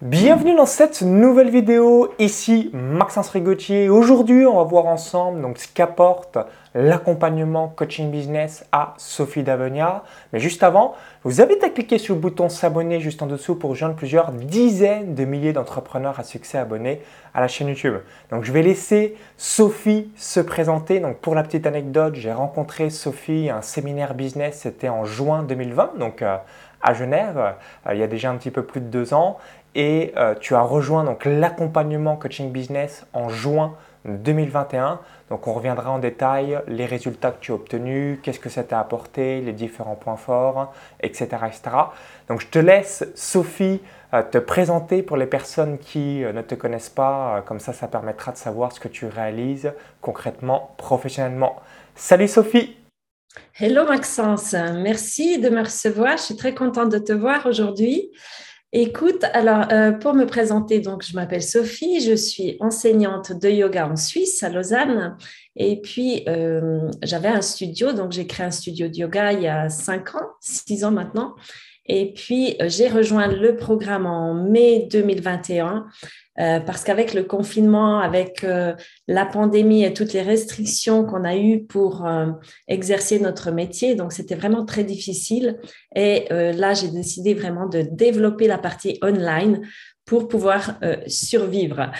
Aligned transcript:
Bienvenue 0.00 0.54
dans 0.54 0.64
cette 0.64 1.02
nouvelle 1.02 1.50
vidéo, 1.50 2.14
ici 2.20 2.70
Maxence 2.72 3.30
Rigotier. 3.30 3.88
Aujourd'hui, 3.88 4.46
on 4.46 4.58
va 4.58 4.62
voir 4.62 4.86
ensemble 4.86 5.42
donc, 5.42 5.58
ce 5.58 5.66
qu'apporte 5.66 6.38
l'accompagnement 6.72 7.66
coaching 7.66 8.08
business 8.08 8.64
à 8.70 8.94
Sophie 8.96 9.42
Davenia. 9.42 10.04
Mais 10.32 10.38
juste 10.38 10.62
avant, 10.62 10.94
vous 11.24 11.40
avez 11.40 11.58
à 11.64 11.68
cliquer 11.68 11.98
sur 11.98 12.14
le 12.14 12.20
bouton 12.20 12.48
s'abonner 12.48 13.00
juste 13.00 13.22
en 13.22 13.26
dessous 13.26 13.56
pour 13.56 13.70
rejoindre 13.70 13.96
plusieurs 13.96 14.30
dizaines 14.30 15.16
de 15.16 15.24
milliers 15.24 15.52
d'entrepreneurs 15.52 16.20
à 16.20 16.22
succès 16.22 16.58
abonnés 16.58 17.02
à 17.34 17.40
la 17.40 17.48
chaîne 17.48 17.66
YouTube. 17.66 17.96
Donc 18.30 18.44
je 18.44 18.52
vais 18.52 18.62
laisser 18.62 19.16
Sophie 19.36 20.12
se 20.14 20.38
présenter. 20.38 21.00
Donc 21.00 21.16
pour 21.16 21.34
la 21.34 21.42
petite 21.42 21.66
anecdote, 21.66 22.14
j'ai 22.14 22.32
rencontré 22.32 22.90
Sophie 22.90 23.50
à 23.50 23.56
un 23.56 23.62
séminaire 23.62 24.14
business, 24.14 24.60
c'était 24.60 24.88
en 24.88 25.04
juin 25.04 25.42
2020, 25.42 25.98
donc 25.98 26.22
euh, 26.22 26.36
à 26.80 26.94
Genève, 26.94 27.38
euh, 27.86 27.92
il 27.94 27.98
y 27.98 28.02
a 28.02 28.06
déjà 28.06 28.30
un 28.30 28.36
petit 28.36 28.50
peu 28.50 28.62
plus 28.62 28.80
de 28.80 28.86
deux 28.86 29.14
ans 29.14 29.38
et 29.78 30.12
euh, 30.16 30.34
tu 30.34 30.56
as 30.56 30.60
rejoint 30.60 31.04
donc 31.04 31.24
l'accompagnement 31.24 32.16
coaching 32.16 32.50
business 32.50 33.06
en 33.12 33.28
juin 33.28 33.76
2021. 34.04 34.98
Donc 35.30 35.46
on 35.46 35.52
reviendra 35.52 35.92
en 35.92 36.00
détail 36.00 36.60
les 36.66 36.84
résultats 36.84 37.30
que 37.30 37.40
tu 37.40 37.52
as 37.52 37.54
obtenus, 37.54 38.18
qu'est-ce 38.22 38.40
que 38.40 38.48
ça 38.48 38.64
t'a 38.64 38.80
apporté, 38.80 39.40
les 39.40 39.52
différents 39.52 39.94
points 39.94 40.16
forts, 40.16 40.74
etc., 41.00 41.28
etc. 41.46 41.62
Donc 42.28 42.40
je 42.40 42.48
te 42.48 42.58
laisse 42.58 43.06
Sophie 43.14 43.80
euh, 44.14 44.22
te 44.28 44.38
présenter 44.38 45.04
pour 45.04 45.16
les 45.16 45.26
personnes 45.26 45.78
qui 45.78 46.24
euh, 46.24 46.32
ne 46.32 46.42
te 46.42 46.56
connaissent 46.56 46.88
pas, 46.88 47.44
comme 47.46 47.60
ça 47.60 47.72
ça 47.72 47.86
permettra 47.86 48.32
de 48.32 48.36
savoir 48.36 48.72
ce 48.72 48.80
que 48.80 48.88
tu 48.88 49.06
réalises 49.06 49.72
concrètement, 50.00 50.74
professionnellement. 50.76 51.54
Salut 51.94 52.28
Sophie 52.28 52.74
Hello 53.60 53.86
Maxence, 53.86 54.54
merci 54.54 55.38
de 55.38 55.50
me 55.50 55.60
recevoir, 55.60 56.16
je 56.16 56.22
suis 56.22 56.36
très 56.36 56.54
contente 56.54 56.90
de 56.90 56.98
te 56.98 57.12
voir 57.12 57.46
aujourd'hui. 57.46 58.10
Écoute, 58.72 59.24
alors 59.32 59.66
euh, 59.72 59.92
pour 59.92 60.12
me 60.12 60.26
présenter, 60.26 60.80
donc 60.80 61.02
je 61.02 61.14
m'appelle 61.14 61.42
Sophie, 61.42 62.00
je 62.00 62.14
suis 62.14 62.58
enseignante 62.60 63.32
de 63.32 63.48
yoga 63.48 63.88
en 63.88 63.96
Suisse, 63.96 64.42
à 64.42 64.50
Lausanne. 64.50 65.16
Et 65.56 65.80
puis 65.80 66.22
euh, 66.28 66.90
j'avais 67.02 67.28
un 67.28 67.40
studio, 67.40 67.94
donc 67.94 68.12
j'ai 68.12 68.26
créé 68.26 68.44
un 68.44 68.50
studio 68.50 68.88
de 68.88 68.94
yoga 68.94 69.32
il 69.32 69.42
y 69.42 69.48
a 69.48 69.70
cinq 69.70 70.14
ans, 70.14 70.28
six 70.40 70.84
ans 70.84 70.90
maintenant. 70.90 71.34
Et 71.88 72.12
puis, 72.12 72.56
euh, 72.60 72.68
j'ai 72.68 72.88
rejoint 72.88 73.28
le 73.28 73.56
programme 73.56 74.06
en 74.06 74.34
mai 74.34 74.86
2021 74.90 75.86
euh, 76.40 76.60
parce 76.60 76.84
qu'avec 76.84 77.14
le 77.14 77.24
confinement, 77.24 77.98
avec 77.98 78.44
euh, 78.44 78.74
la 79.06 79.26
pandémie 79.26 79.84
et 79.84 79.92
toutes 79.92 80.12
les 80.12 80.22
restrictions 80.22 81.04
qu'on 81.04 81.24
a 81.24 81.36
eues 81.36 81.64
pour 81.64 82.06
exercer 82.68 83.18
notre 83.18 83.50
métier, 83.50 83.94
donc 83.94 84.12
c'était 84.12 84.34
vraiment 84.34 84.64
très 84.64 84.84
difficile. 84.84 85.58
Et 85.94 86.26
là, 86.30 86.74
j'ai 86.74 86.88
décidé 86.88 87.34
vraiment 87.34 87.66
de 87.66 87.82
développer 87.82 88.46
la 88.46 88.58
partie 88.58 88.98
online 89.02 89.66
pour 90.04 90.28
pouvoir 90.28 90.78
survivre. 91.06 91.90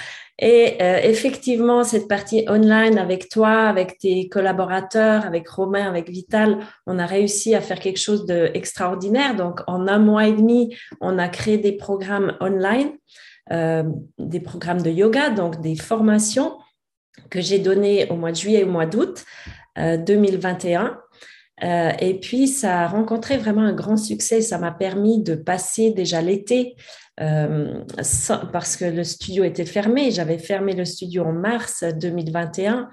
Et 0.41 0.77
euh, 0.81 1.01
effectivement, 1.03 1.83
cette 1.83 2.07
partie 2.07 2.45
online 2.49 2.97
avec 2.97 3.29
toi, 3.29 3.69
avec 3.69 3.99
tes 3.99 4.29
collaborateurs, 4.29 5.27
avec 5.27 5.49
Romain, 5.49 5.89
avec 5.89 6.09
Vital, 6.09 6.59
on 6.87 6.99
a 7.01 7.07
réussi 7.07 7.57
à 7.57 7.61
faire 7.61 7.81
quelque 7.81 7.99
chose 7.99 8.25
d'extraordinaire. 8.25 9.35
Donc, 9.35 9.61
en 9.67 9.89
un 9.89 9.99
mois 9.99 10.29
et 10.29 10.33
demi, 10.33 10.77
on 11.01 11.19
a 11.19 11.29
créé 11.29 11.59
des 11.59 11.73
programmes 11.73 12.37
online, 12.41 12.91
euh, 12.91 13.28
des 13.51 14.41
programmes 14.41 14.83
de 14.83 14.91
yoga, 14.91 15.31
donc 15.31 15.61
des 15.61 15.77
formations 15.77 16.59
que 17.31 17.41
j'ai 17.41 17.59
données 17.59 18.09
au 18.11 18.17
mois 18.17 18.31
de 18.31 18.37
juillet 18.37 18.61
et 18.61 18.65
au 18.65 18.71
mois 18.71 18.87
d'août 18.87 19.25
2021. 19.77 20.99
Euh, 21.65 21.91
et 22.01 22.19
puis, 22.21 22.47
ça 22.47 22.83
a 22.83 22.89
rencontré 22.89 23.37
vraiment 23.37 23.63
un 23.63 23.73
grand 23.73 23.97
succès. 23.97 24.41
Ça 24.41 24.59
m'a 24.59 24.71
permis 24.71 25.23
de 25.23 25.35
passer 25.35 25.91
déjà 25.91 26.21
l'été 26.21 26.77
euh, 27.21 27.83
parce 28.53 28.77
que 28.77 28.85
le 28.85 29.05
studio 29.05 29.45
était 29.45 29.67
fermé. 29.67 30.11
J'avais 30.11 30.39
fermé 30.39 30.73
le 30.75 30.85
studio 30.85 31.25
en 31.25 31.33
mars 31.33 31.85
2021. 31.85 32.89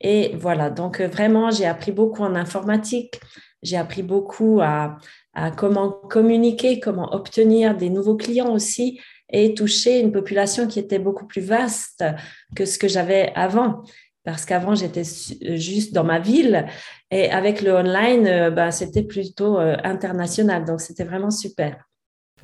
Et 0.00 0.36
voilà, 0.36 0.70
donc 0.70 1.00
euh, 1.00 1.08
vraiment, 1.08 1.50
j'ai 1.50 1.66
appris 1.66 1.92
beaucoup 1.92 2.22
en 2.22 2.34
informatique. 2.34 3.20
J'ai 3.62 3.76
appris 3.76 4.02
beaucoup 4.02 4.60
à, 4.62 4.98
comment 5.56 5.90
communiquer, 5.90 6.80
comment 6.80 7.14
obtenir 7.14 7.74
des 7.74 7.88
nouveaux 7.88 8.16
clients 8.16 8.52
aussi 8.52 9.00
et 9.30 9.54
toucher 9.54 10.00
une 10.00 10.12
population 10.12 10.66
qui 10.66 10.78
était 10.78 10.98
beaucoup 10.98 11.26
plus 11.26 11.42
vaste 11.42 12.04
que 12.54 12.64
ce 12.64 12.78
que 12.78 12.88
j'avais 12.88 13.32
avant. 13.34 13.82
Parce 14.24 14.44
qu'avant, 14.46 14.74
j'étais 14.74 15.04
juste 15.56 15.92
dans 15.92 16.04
ma 16.04 16.18
ville 16.18 16.66
et 17.10 17.30
avec 17.30 17.60
le 17.60 17.74
online, 17.74 18.26
euh, 18.26 18.50
ben, 18.50 18.70
c'était 18.70 19.02
plutôt 19.02 19.58
international. 19.58 20.64
Donc, 20.64 20.80
c'était 20.80 21.04
vraiment 21.04 21.30
super. 21.30 21.76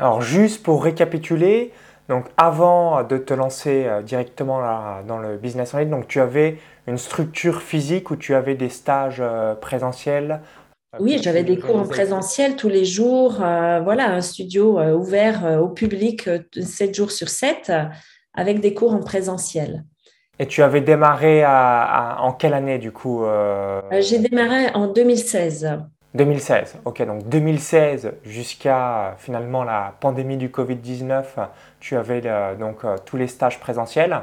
Alors 0.01 0.23
juste 0.23 0.63
pour 0.63 0.83
récapituler, 0.83 1.73
donc 2.09 2.27
avant 2.39 3.05
de 3.05 3.19
te 3.19 3.35
lancer 3.35 3.85
euh, 3.87 4.01
directement 4.03 4.61
dans 5.07 5.19
le 5.19 5.37
business 5.37 5.75
en 5.75 5.79
ligne, 5.79 5.91
donc 5.91 6.09
tu 6.09 6.21
avais 6.21 6.59
une 6.87 6.97
structure 6.97 7.61
physique 7.61 8.11
où 8.11 8.17
tu 8.17 8.35
avais 8.35 8.55
des 8.55 8.71
stages 8.71 9.21
euh, 9.21 9.55
présentiels. 9.55 10.41
Euh, 10.95 10.99
oui, 11.01 11.19
j'avais 11.23 11.45
des 11.45 11.59
cours 11.59 11.77
en 11.77 11.87
présentiel 11.87 12.57
tous 12.57 12.69
les 12.69 12.85
jours. 12.85 13.35
voilà, 13.35 14.11
un 14.11 14.21
studio 14.21 14.81
ouvert 14.95 15.61
au 15.63 15.69
public 15.69 16.29
7 16.53 16.95
jours 16.95 17.11
sur 17.11 17.29
7 17.29 17.73
avec 18.35 18.61
des 18.61 18.75
cours 18.75 18.93
en 18.93 19.01
présentiel. 19.01 19.85
Et 20.39 20.47
tu 20.47 20.63
avais 20.63 20.81
démarré 20.81 21.45
en 21.47 22.33
quelle 22.33 22.55
année 22.55 22.79
du 22.79 22.93
coup 22.93 23.25
J'ai 24.01 24.19
démarré 24.19 24.71
en 24.75 24.89
2016. 24.89 25.81
2016, 26.15 26.79
ok, 26.85 27.07
donc 27.07 27.29
2016 27.29 28.13
jusqu'à 28.25 29.15
finalement 29.19 29.63
la 29.63 29.95
pandémie 30.01 30.37
du 30.37 30.49
Covid-19, 30.49 31.25
tu 31.79 31.97
avais 31.97 32.21
euh, 32.25 32.57
donc 32.57 32.85
euh, 32.85 32.97
tous 33.05 33.17
les 33.17 33.29
stages 33.29 33.61
présentiels. 33.61 34.21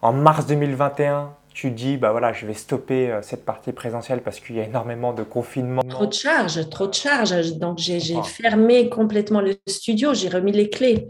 En 0.00 0.12
mars 0.12 0.46
2021, 0.46 1.32
tu 1.54 1.70
dis, 1.70 1.96
bah 1.96 2.10
voilà, 2.10 2.32
je 2.32 2.46
vais 2.46 2.52
stopper 2.52 3.10
euh, 3.10 3.22
cette 3.22 3.44
partie 3.44 3.72
présentielle 3.72 4.22
parce 4.22 4.40
qu'il 4.40 4.56
y 4.56 4.60
a 4.60 4.64
énormément 4.64 5.14
de 5.14 5.22
confinement. 5.22 5.82
Trop 5.88 6.06
de 6.06 6.12
charges, 6.12 6.68
trop 6.68 6.88
de 6.88 6.94
charges. 6.94 7.54
Donc 7.54 7.78
j'ai 7.78 8.00
fermé 8.24 8.88
complètement 8.90 9.40
le 9.40 9.54
studio, 9.68 10.12
j'ai 10.12 10.28
remis 10.28 10.52
les 10.52 10.68
clés. 10.68 11.08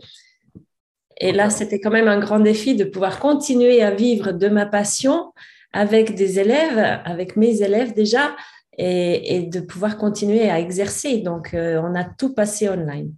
Et 1.19 1.33
là, 1.33 1.49
c'était 1.49 1.81
quand 1.81 1.91
même 1.91 2.09
un 2.09 2.19
grand 2.19 2.41
défi 2.41 2.77
de 2.77 2.85
pouvoir 2.85 3.21
continuer 3.21 3.83
à 3.83 3.91
vivre 3.91 4.33
de 4.33 4.49
ma 4.49 4.67
passion 4.67 5.33
avec 5.73 6.15
des 6.15 6.39
élèves, 6.39 7.01
avec 7.05 7.37
mes 7.37 7.63
élèves 7.63 7.95
déjà, 7.95 8.37
et, 8.77 9.43
de 9.43 9.61
pouvoir 9.61 9.97
continuer 9.97 10.51
à 10.51 10.61
exercer. 10.61 11.19
Donc, 11.19 11.55
euh, 11.55 11.81
on 11.83 11.95
a 11.95 12.05
tout 12.05 12.35
passé 12.35 12.69
online. 12.69 13.13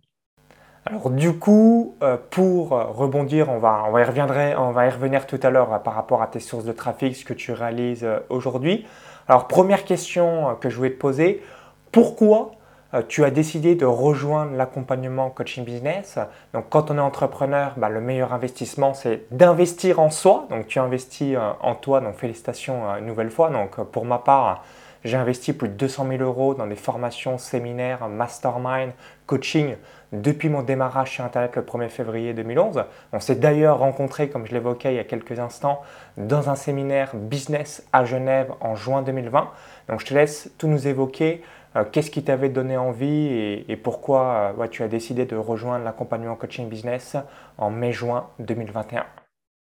Alors 0.88 1.10
du 1.10 1.36
coup, 1.36 1.96
euh, 2.04 2.16
pour 2.30 2.68
rebondir, 2.68 3.48
on 3.48 3.58
va, 3.58 3.86
y 3.88 4.54
on 4.56 4.70
va 4.70 4.86
y 4.86 4.88
revenir 4.88 5.26
tout 5.26 5.40
à 5.42 5.50
l'heure 5.50 5.74
euh, 5.74 5.78
par 5.78 5.94
rapport 5.94 6.22
à 6.22 6.28
tes 6.28 6.38
sources 6.38 6.64
de 6.64 6.70
trafic, 6.70 7.16
ce 7.16 7.24
que 7.24 7.32
tu 7.32 7.50
réalises 7.50 8.06
aujourd'hui. 8.28 8.86
Alors 9.26 9.48
première 9.48 9.84
question 9.84 10.56
que 10.60 10.70
je 10.70 10.76
voulais 10.76 10.92
te 10.92 10.98
poser, 10.98 11.42
pourquoi 11.90 12.52
tu 13.08 13.24
as 13.24 13.32
décidé 13.32 13.74
de 13.74 13.84
rejoindre 13.84 14.52
l'accompagnement 14.52 15.28
coaching 15.28 15.64
business? 15.64 16.20
Donc 16.54 16.66
quand 16.70 16.92
on 16.92 16.98
est 16.98 17.00
entrepreneur, 17.00 17.72
bah, 17.76 17.88
le 17.88 18.00
meilleur 18.00 18.32
investissement 18.32 18.94
c'est 18.94 19.24
d'investir 19.32 19.98
en 19.98 20.10
soi. 20.10 20.46
Donc 20.50 20.68
tu 20.68 20.78
investis 20.78 21.36
en 21.60 21.74
toi, 21.74 22.00
donc 22.00 22.14
félicitations 22.14 22.84
une 22.96 23.06
nouvelle 23.06 23.30
fois. 23.30 23.50
Donc 23.50 23.74
pour 23.90 24.04
ma 24.04 24.18
part, 24.18 24.62
j'ai 25.02 25.16
investi 25.16 25.52
plus 25.52 25.68
de 25.68 25.74
200 25.74 26.06
000 26.08 26.22
euros 26.22 26.54
dans 26.54 26.66
des 26.68 26.76
formations, 26.76 27.38
séminaires, 27.38 28.08
mastermind, 28.08 28.92
coaching 29.26 29.74
depuis 30.12 30.48
mon 30.48 30.62
démarrage 30.62 31.10
sur 31.12 31.24
Internet 31.24 31.56
le 31.56 31.62
1er 31.62 31.88
février 31.88 32.34
2011. 32.34 32.84
On 33.12 33.20
s'est 33.20 33.34
d'ailleurs 33.34 33.78
rencontré, 33.78 34.28
comme 34.28 34.46
je 34.46 34.52
l'évoquais 34.52 34.92
il 34.92 34.96
y 34.96 35.00
a 35.00 35.04
quelques 35.04 35.38
instants, 35.38 35.82
dans 36.16 36.48
un 36.48 36.54
séminaire 36.54 37.10
business 37.14 37.86
à 37.92 38.04
Genève 38.04 38.52
en 38.60 38.74
juin 38.74 39.02
2020. 39.02 39.50
Donc 39.88 40.00
je 40.00 40.06
te 40.06 40.14
laisse 40.14 40.50
tout 40.58 40.68
nous 40.68 40.88
évoquer. 40.88 41.42
Euh, 41.76 41.84
qu'est-ce 41.84 42.10
qui 42.10 42.22
t'avait 42.22 42.48
donné 42.48 42.76
envie 42.76 43.64
et, 43.68 43.76
pourquoi 43.76 44.54
euh, 44.58 44.66
tu 44.68 44.82
as 44.82 44.88
décidé 44.88 45.26
de 45.26 45.36
rejoindre 45.36 45.84
l'accompagnement 45.84 46.34
coaching 46.34 46.68
business 46.68 47.16
en 47.58 47.70
mai-juin 47.70 48.28
2021 48.38 49.04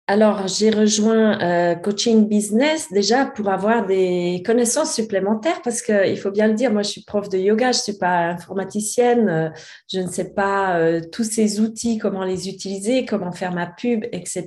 alors, 0.07 0.47
j'ai 0.47 0.69
rejoint 0.69 1.41
euh, 1.41 1.73
Coaching 1.73 2.27
Business 2.27 2.93
déjà 2.93 3.25
pour 3.25 3.49
avoir 3.49 3.87
des 3.87 4.43
connaissances 4.45 4.93
supplémentaires 4.93 5.63
parce 5.63 5.81
qu'il 5.81 6.19
faut 6.19 6.29
bien 6.29 6.47
le 6.47 6.53
dire, 6.53 6.71
moi 6.71 6.83
je 6.83 6.89
suis 6.89 7.03
prof 7.03 7.27
de 7.27 7.39
yoga, 7.39 7.71
je 7.71 7.79
ne 7.79 7.83
suis 7.83 7.97
pas 7.97 8.27
informaticienne, 8.27 9.27
euh, 9.29 9.49
je 9.91 10.01
ne 10.01 10.07
sais 10.07 10.31
pas 10.35 10.77
euh, 10.77 11.01
tous 11.11 11.23
ces 11.23 11.59
outils, 11.59 11.97
comment 11.97 12.23
les 12.23 12.49
utiliser, 12.49 13.05
comment 13.05 13.31
faire 13.31 13.51
ma 13.51 13.65
pub, 13.65 14.03
etc. 14.11 14.45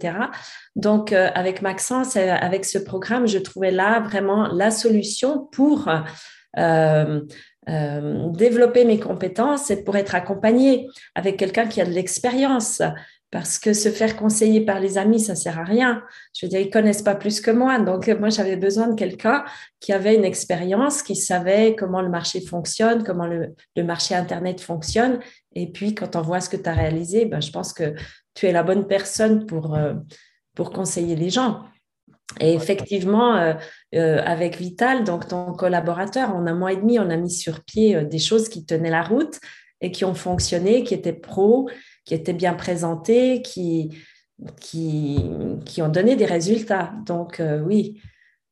Donc, 0.76 1.12
avec 1.12 1.60
Maxence, 1.60 2.16
avec 2.16 2.64
ce 2.64 2.78
programme, 2.78 3.26
je 3.26 3.38
trouvais 3.38 3.72
là 3.72 3.99
vraiment 3.99 4.46
la 4.52 4.70
solution 4.70 5.49
pour 5.50 5.90
développer 7.66 8.84
mes 8.84 9.00
compétences 9.00 9.72
et 9.72 9.82
pour 9.82 9.96
être 9.96 10.14
accompagnée 10.14 10.87
avec 11.16 11.37
quelqu'un 11.37 11.66
qui 11.66 11.81
a 11.81 11.84
de 11.84 11.90
l'expérience 11.90 12.81
parce 13.30 13.58
que 13.58 13.75
se 13.75 13.90
faire 13.90 14.16
conseiller 14.16 14.62
par 14.62 14.80
les 14.80 14.96
amis, 14.96 15.20
ça 15.20 15.34
sert 15.34 15.58
à 15.58 15.64
rien. 15.64 16.02
Je 16.34 16.46
veux 16.46 16.50
dire, 16.50 16.60
ils 16.60 16.70
connaissent 16.70 17.02
pas 17.02 17.14
plus 17.14 17.40
que 17.40 17.50
moi. 17.50 17.78
Donc, 17.78 18.08
moi, 18.08 18.30
j'avais 18.30 18.56
besoin 18.56 18.88
de 18.88 18.94
quelqu'un 18.94 19.44
qui 19.80 19.92
avait 19.92 20.14
une 20.14 20.25
expérience, 20.25 21.02
qui 21.02 21.14
savait 21.14 21.76
comment 21.76 22.00
le 22.00 22.08
marché 22.08 22.40
fonctionne, 22.40 23.04
comment 23.04 23.26
le, 23.26 23.54
marché 23.84 24.14
Internet 24.14 24.60
fonctionne. 24.60 25.20
Et 25.54 25.70
puis, 25.70 25.94
quand 25.94 26.16
on 26.16 26.22
voit 26.22 26.40
ce 26.40 26.48
que 26.48 26.56
tu 26.56 26.69
as 26.69 26.72
réalisé, 26.72 27.26
ben, 27.26 27.42
je 27.42 27.50
pense 27.50 27.75
que 27.75 27.94
tu 28.34 28.46
es 28.46 28.52
la 28.52 28.62
bonne 28.62 28.86
personne 28.86 29.44
pour, 29.44 29.74
euh, 29.74 29.94
pour 30.54 30.70
conseiller 30.70 31.14
les 31.14 31.28
gens. 31.28 31.64
Et 32.40 32.54
effectivement, 32.54 33.36
euh, 33.36 33.54
euh, 33.94 34.22
avec 34.24 34.56
Vital, 34.56 35.04
donc 35.04 35.28
ton 35.28 35.52
collaborateur, 35.52 36.34
en 36.34 36.46
un 36.46 36.54
mois 36.54 36.72
et 36.72 36.76
demi, 36.76 36.98
on 36.98 37.10
a 37.10 37.16
mis 37.16 37.31
sur 37.31 37.62
pied 37.62 38.02
des 38.04 38.19
choses 38.19 38.48
qui 38.48 38.64
tenaient 38.64 38.90
la 38.90 39.02
route 39.02 39.38
et 39.81 39.92
qui 39.92 40.04
ont 40.04 40.14
fonctionné, 40.14 40.82
qui 40.82 40.94
étaient 40.94 41.12
pro, 41.12 41.69
qui 42.08 42.14
étaient 42.14 42.32
bien 42.32 42.55
présentés, 42.55 43.43
qui, 43.43 43.90
qui, 44.60 45.31
qui 45.66 45.82
ont 45.82 45.90
donné 45.90 46.16
des 46.16 46.25
résultats. 46.25 46.90
Donc 47.05 47.38
euh, 47.38 47.60
oui, 47.60 48.00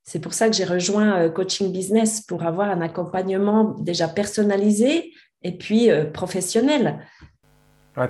c'est 0.03 0.20
pour 0.20 0.35
ça 0.35 0.50
que 0.50 0.55
j'ai 0.55 0.67
rejoint 0.67 1.23
euh, 1.23 1.31
Coaching 1.31 1.73
Business 1.73 2.20
pour 2.20 2.43
avoir 2.44 2.69
un 2.69 2.82
accompagnement 2.82 3.75
déjà 3.79 4.08
personnalisé 4.08 5.11
et 5.43 5.53
puis 5.53 5.91
euh, 5.91 6.05
professionnel. 6.05 6.99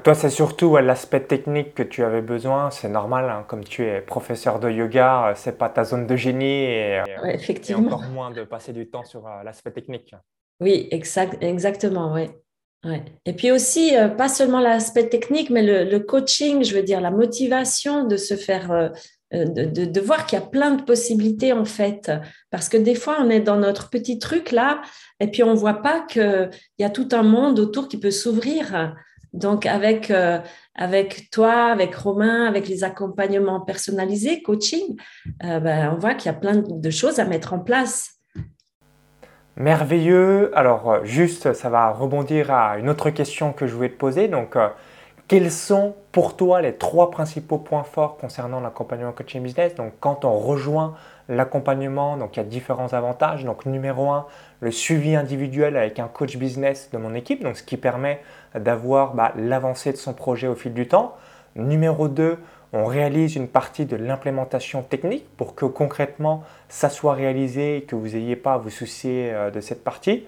toi, 0.02 0.14
c'est 0.16 0.31
surtout 0.31 0.78
l'aspect 0.78 1.20
technique 1.20 1.75
que 1.75 1.84
tu 1.84 2.02
avais 2.02 2.22
besoin. 2.22 2.72
C'est 2.72 2.88
normal, 2.88 3.31
hein, 3.31 3.44
comme 3.46 3.62
tu 3.62 3.84
es 3.84 4.00
professeur 4.00 4.58
de 4.58 4.69
yoga, 4.69 5.32
c'est 5.37 5.56
pas 5.56 5.69
ta 5.69 5.84
zone 5.84 6.08
de 6.08 6.16
génie 6.16 6.64
et, 6.64 7.02
effectivement. 7.28 7.87
encore 7.87 8.10
moins 8.10 8.32
de 8.32 8.43
passer 8.43 8.72
du 8.72 8.90
temps 8.90 9.04
sur 9.04 9.28
l'aspect 9.44 9.70
technique. 9.70 10.12
Oui, 10.58 10.88
exact, 10.90 11.40
exactement, 11.40 12.16
Et 13.24 13.32
puis 13.32 13.50
aussi, 13.50 13.96
euh, 13.96 14.08
pas 14.08 14.28
seulement 14.28 14.60
l'aspect 14.60 15.08
technique, 15.08 15.50
mais 15.50 15.62
le, 15.62 15.98
coaching, 15.98 16.64
je 16.64 16.74
veux 16.74 16.82
dire, 16.82 17.00
la 17.00 17.10
motivation 17.10 18.04
de 18.04 18.16
se 18.16 18.34
faire, 18.34 18.70
euh, 18.70 18.88
euh, 19.34 19.44
de, 19.44 20.00
voir 20.00 20.26
qu'il 20.26 20.38
y 20.38 20.42
a 20.42 20.46
plein 20.46 20.72
de 20.72 20.82
possibilités 20.82 21.52
en 21.52 21.64
fait. 21.64 22.10
Parce 22.50 22.68
que 22.68 22.76
des 22.76 22.94
fois, 22.94 23.18
on 23.20 23.30
est 23.30 23.40
dans 23.40 23.56
notre 23.56 23.90
petit 23.90 24.18
truc 24.18 24.52
là, 24.52 24.82
et 25.20 25.28
puis 25.28 25.42
on 25.42 25.52
ne 25.52 25.58
voit 25.58 25.82
pas 25.82 26.00
qu'il 26.02 26.50
y 26.78 26.84
a 26.84 26.90
tout 26.90 27.08
un 27.12 27.22
monde 27.22 27.58
autour 27.58 27.88
qui 27.88 27.98
peut 27.98 28.10
s'ouvrir. 28.10 28.94
Donc, 29.32 29.66
avec, 29.66 30.10
avec 30.74 31.28
toi, 31.30 31.66
avec 31.66 31.94
Romain, 31.94 32.46
avec 32.46 32.68
les 32.68 32.84
accompagnements 32.84 33.60
personnalisés, 33.60 34.40
coaching, 34.40 34.96
ben, 35.40 35.92
on 35.94 35.98
voit 35.98 36.14
qu'il 36.14 36.32
y 36.32 36.34
a 36.34 36.38
plein 36.38 36.62
de 36.66 36.90
choses 36.90 37.18
à 37.18 37.26
mettre 37.26 37.52
en 37.52 37.58
place. 37.58 38.15
Merveilleux. 39.56 40.50
Alors, 40.55 40.91
euh, 40.91 41.05
juste, 41.05 41.55
ça 41.55 41.70
va 41.70 41.91
rebondir 41.91 42.50
à 42.50 42.76
une 42.76 42.91
autre 42.91 43.08
question 43.08 43.53
que 43.55 43.67
je 43.67 43.75
voulais 43.75 43.88
te 43.88 43.97
poser. 43.97 44.29
Donc, 44.29 44.55
euh, 44.55 44.69
quels 45.29 45.50
sont 45.50 45.94
pour 46.12 46.37
toi 46.37 46.61
les 46.61 46.75
trois 46.75 47.11
principaux 47.11 47.56
points 47.56 47.82
forts 47.82 48.19
concernant 48.19 48.61
l'accompagnement 48.61 49.12
coaching 49.12 49.43
business? 49.43 49.75
Donc, 49.75 49.94
quand 49.99 50.26
on 50.26 50.38
rejoint 50.38 50.94
l'accompagnement, 51.31 52.19
donc 52.19 52.37
il 52.37 52.41
y 52.41 52.43
a 52.43 52.44
différents 52.44 52.93
avantages. 52.93 53.44
Donc, 53.47 53.64
numéro 53.64 54.11
un, 54.11 54.26
le 54.61 54.70
suivi 54.70 55.17
individuel 55.17 55.79
avec 55.79 55.99
un 56.00 56.08
coach 56.08 56.37
business 56.37 56.91
de 56.93 56.99
mon 56.99 57.14
équipe, 57.14 57.43
donc 57.43 57.56
ce 57.56 57.62
qui 57.62 57.79
permet 57.79 58.20
d'avoir 58.55 59.14
bah, 59.14 59.32
l'avancée 59.37 59.91
de 59.91 59.97
son 59.97 60.12
projet 60.12 60.49
au 60.49 60.55
fil 60.55 60.75
du 60.75 60.87
temps. 60.87 61.17
Numéro 61.56 62.08
2, 62.08 62.38
on 62.76 62.84
réalise 62.84 63.37
une 63.37 63.49
partie 63.49 63.87
de 63.87 63.96
l'implémentation 63.96 64.82
technique 64.82 65.25
pour 65.38 65.55
que 65.55 65.64
concrètement 65.64 66.44
ça 66.69 66.90
soit 66.90 67.14
réalisé 67.14 67.78
et 67.78 67.82
que 67.82 67.96
vous 67.96 68.08
n'ayez 68.08 68.37
pas 68.37 68.55
à 68.55 68.58
vous 68.58 68.70
soucier 68.70 69.32
euh, 69.32 69.50
de 69.50 69.61
cette 69.61 69.82
partie. 69.82 70.25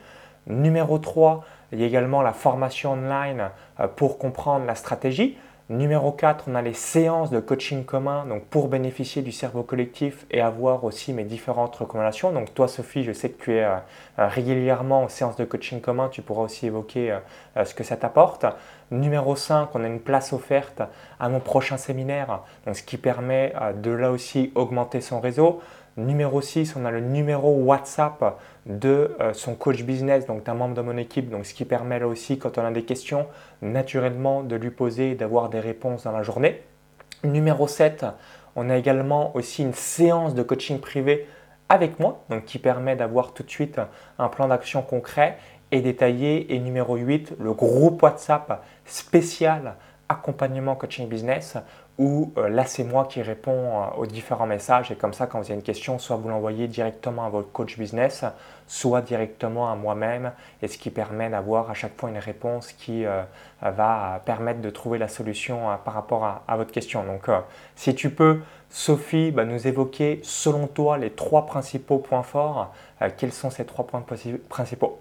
Numéro 0.46 0.98
3, 0.98 1.44
il 1.72 1.80
y 1.80 1.84
a 1.84 1.86
également 1.86 2.22
la 2.22 2.32
formation 2.32 2.92
online 2.92 3.50
euh, 3.80 3.86
pour 3.86 4.16
comprendre 4.18 4.64
la 4.64 4.74
stratégie. 4.74 5.36
Numéro 5.70 6.12
4, 6.12 6.46
on 6.48 6.54
a 6.54 6.62
les 6.62 6.72
séances 6.72 7.28
de 7.28 7.40
coaching 7.40 7.84
commun 7.84 8.24
donc 8.24 8.46
pour 8.46 8.68
bénéficier 8.68 9.20
du 9.20 9.32
cerveau 9.32 9.62
collectif 9.62 10.24
et 10.30 10.40
avoir 10.40 10.82
aussi 10.84 11.12
mes 11.12 11.24
différentes 11.24 11.76
recommandations. 11.76 12.32
Donc 12.32 12.54
toi 12.54 12.68
Sophie, 12.68 13.04
je 13.04 13.12
sais 13.12 13.28
que 13.28 13.44
tu 13.44 13.52
es 13.52 13.64
euh, 13.64 13.76
régulièrement 14.16 15.04
aux 15.04 15.10
séances 15.10 15.36
de 15.36 15.44
coaching 15.44 15.82
commun, 15.82 16.08
tu 16.08 16.22
pourras 16.22 16.44
aussi 16.44 16.68
évoquer 16.68 17.18
ce 17.62 17.74
que 17.74 17.84
ça 17.84 17.98
t'apporte. 17.98 18.46
Numéro 18.90 19.36
5, 19.36 19.68
on 19.74 19.84
a 19.84 19.86
une 19.86 20.00
place 20.00 20.32
offerte 20.32 20.80
à 21.20 21.28
mon 21.28 21.40
prochain 21.40 21.76
séminaire, 21.76 22.40
ce 22.72 22.82
qui 22.82 22.96
permet 22.96 23.52
euh, 23.60 23.74
de 23.74 23.90
là 23.90 24.10
aussi 24.10 24.50
augmenter 24.54 25.02
son 25.02 25.20
réseau. 25.20 25.60
Numéro 25.98 26.40
6, 26.40 26.76
on 26.76 26.84
a 26.84 26.92
le 26.92 27.00
numéro 27.00 27.52
WhatsApp 27.56 28.38
de 28.66 29.16
euh, 29.20 29.32
son 29.32 29.56
coach 29.56 29.82
business, 29.82 30.26
donc 30.26 30.44
d'un 30.44 30.54
membre 30.54 30.76
de 30.76 30.80
mon 30.80 30.96
équipe, 30.96 31.28
donc 31.28 31.44
ce 31.44 31.52
qui 31.52 31.64
permet 31.64 31.98
là 31.98 32.06
aussi, 32.06 32.38
quand 32.38 32.56
on 32.56 32.64
a 32.64 32.70
des 32.70 32.84
questions, 32.84 33.26
naturellement 33.62 34.44
de 34.44 34.54
lui 34.54 34.70
poser 34.70 35.10
et 35.10 35.14
d'avoir 35.16 35.48
des 35.48 35.58
réponses 35.58 36.04
dans 36.04 36.12
la 36.12 36.22
journée. 36.22 36.62
Numéro 37.24 37.66
7, 37.66 38.06
on 38.54 38.70
a 38.70 38.76
également 38.76 39.34
aussi 39.34 39.62
une 39.62 39.72
séance 39.72 40.36
de 40.36 40.44
coaching 40.44 40.78
privé 40.78 41.26
avec 41.68 41.98
moi, 41.98 42.22
donc 42.30 42.44
qui 42.44 42.60
permet 42.60 42.94
d'avoir 42.94 43.34
tout 43.34 43.42
de 43.42 43.50
suite 43.50 43.80
un 44.20 44.28
plan 44.28 44.46
d'action 44.46 44.82
concret 44.82 45.36
et 45.72 45.80
détaillé. 45.80 46.54
Et 46.54 46.60
numéro 46.60 46.94
8, 46.94 47.34
le 47.40 47.52
groupe 47.54 48.04
WhatsApp 48.04 48.64
spécial 48.84 49.74
accompagnement 50.08 50.76
coaching 50.76 51.08
business 51.08 51.56
où 51.98 52.32
euh, 52.36 52.48
là 52.48 52.64
c'est 52.64 52.84
moi 52.84 53.06
qui 53.06 53.22
réponds 53.22 53.82
euh, 53.82 53.86
aux 53.96 54.06
différents 54.06 54.46
messages. 54.46 54.90
Et 54.90 54.96
comme 54.96 55.12
ça 55.12 55.26
quand 55.26 55.40
vous 55.40 55.46
avez 55.46 55.54
une 55.54 55.62
question 55.62 55.98
soit 55.98 56.16
vous 56.16 56.28
l'envoyez 56.28 56.68
directement 56.68 57.24
à 57.26 57.28
votre 57.28 57.50
coach 57.52 57.76
business 57.76 58.24
soit 58.66 59.02
directement 59.02 59.70
à 59.70 59.74
moi-même. 59.74 60.32
Et 60.62 60.68
ce 60.68 60.78
qui 60.78 60.90
permet 60.90 61.28
d'avoir 61.28 61.70
à 61.70 61.74
chaque 61.74 61.98
fois 61.98 62.10
une 62.10 62.18
réponse 62.18 62.72
qui 62.72 63.04
euh, 63.04 63.22
va 63.60 64.22
permettre 64.24 64.60
de 64.60 64.70
trouver 64.70 64.98
la 64.98 65.08
solution 65.08 65.78
par 65.84 65.94
rapport 65.94 66.42
à, 66.46 66.56
votre 66.56 66.72
question. 66.72 67.04
Donc 67.04 67.28
si 67.76 67.94
tu 67.94 68.10
peux 68.10 68.40
Sophie 68.70 69.30
bah, 69.30 69.44
nous 69.44 69.66
évoquer 69.66 70.20
selon 70.22 70.66
toi 70.66 70.98
les 70.98 71.10
trois 71.10 71.46
principaux 71.46 71.98
points 71.98 72.22
forts, 72.22 72.72
quels 73.16 73.32
sont 73.32 73.50
ces 73.50 73.64
trois 73.64 73.86
points 73.86 74.04
principaux? 74.48 74.98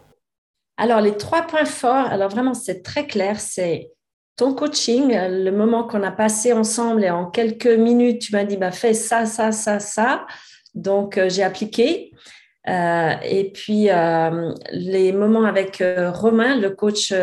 Alors, 0.78 1.02
les 1.02 1.18
trois 1.18 1.42
points 1.42 1.66
forts, 1.66 2.06
alors 2.06 2.30
vraiment, 2.30 2.54
c'est 2.54 2.84
très 2.84 3.08
clair, 3.08 3.40
c'est 3.40 3.92
ton 4.38 4.54
coaching, 4.54 5.12
le 5.12 5.50
moment 5.50 5.84
qu'on 5.84 6.04
a 6.04 6.12
passé 6.12 6.54
ensemble 6.54 7.04
et 7.04 7.10
en 7.10 7.26
quelques 7.26 7.66
minutes, 7.66 8.22
tu 8.22 8.34
m'as 8.34 8.44
dit, 8.44 8.56
bah, 8.56 8.72
fais 8.72 8.94
ça, 8.94 9.26
ça, 9.26 9.52
ça, 9.52 9.80
ça. 9.80 10.28
Donc, 10.76 11.18
euh, 11.18 11.28
j'ai 11.28 11.44
appliqué. 11.44 12.12
Euh, 12.70 13.14
et 13.24 13.52
puis, 13.52 13.90
euh, 13.90 14.54
les 14.72 15.12
moments 15.12 15.46
avec 15.46 15.82
Romain, 16.14 16.56
le 16.58 16.70
coach 16.70 17.14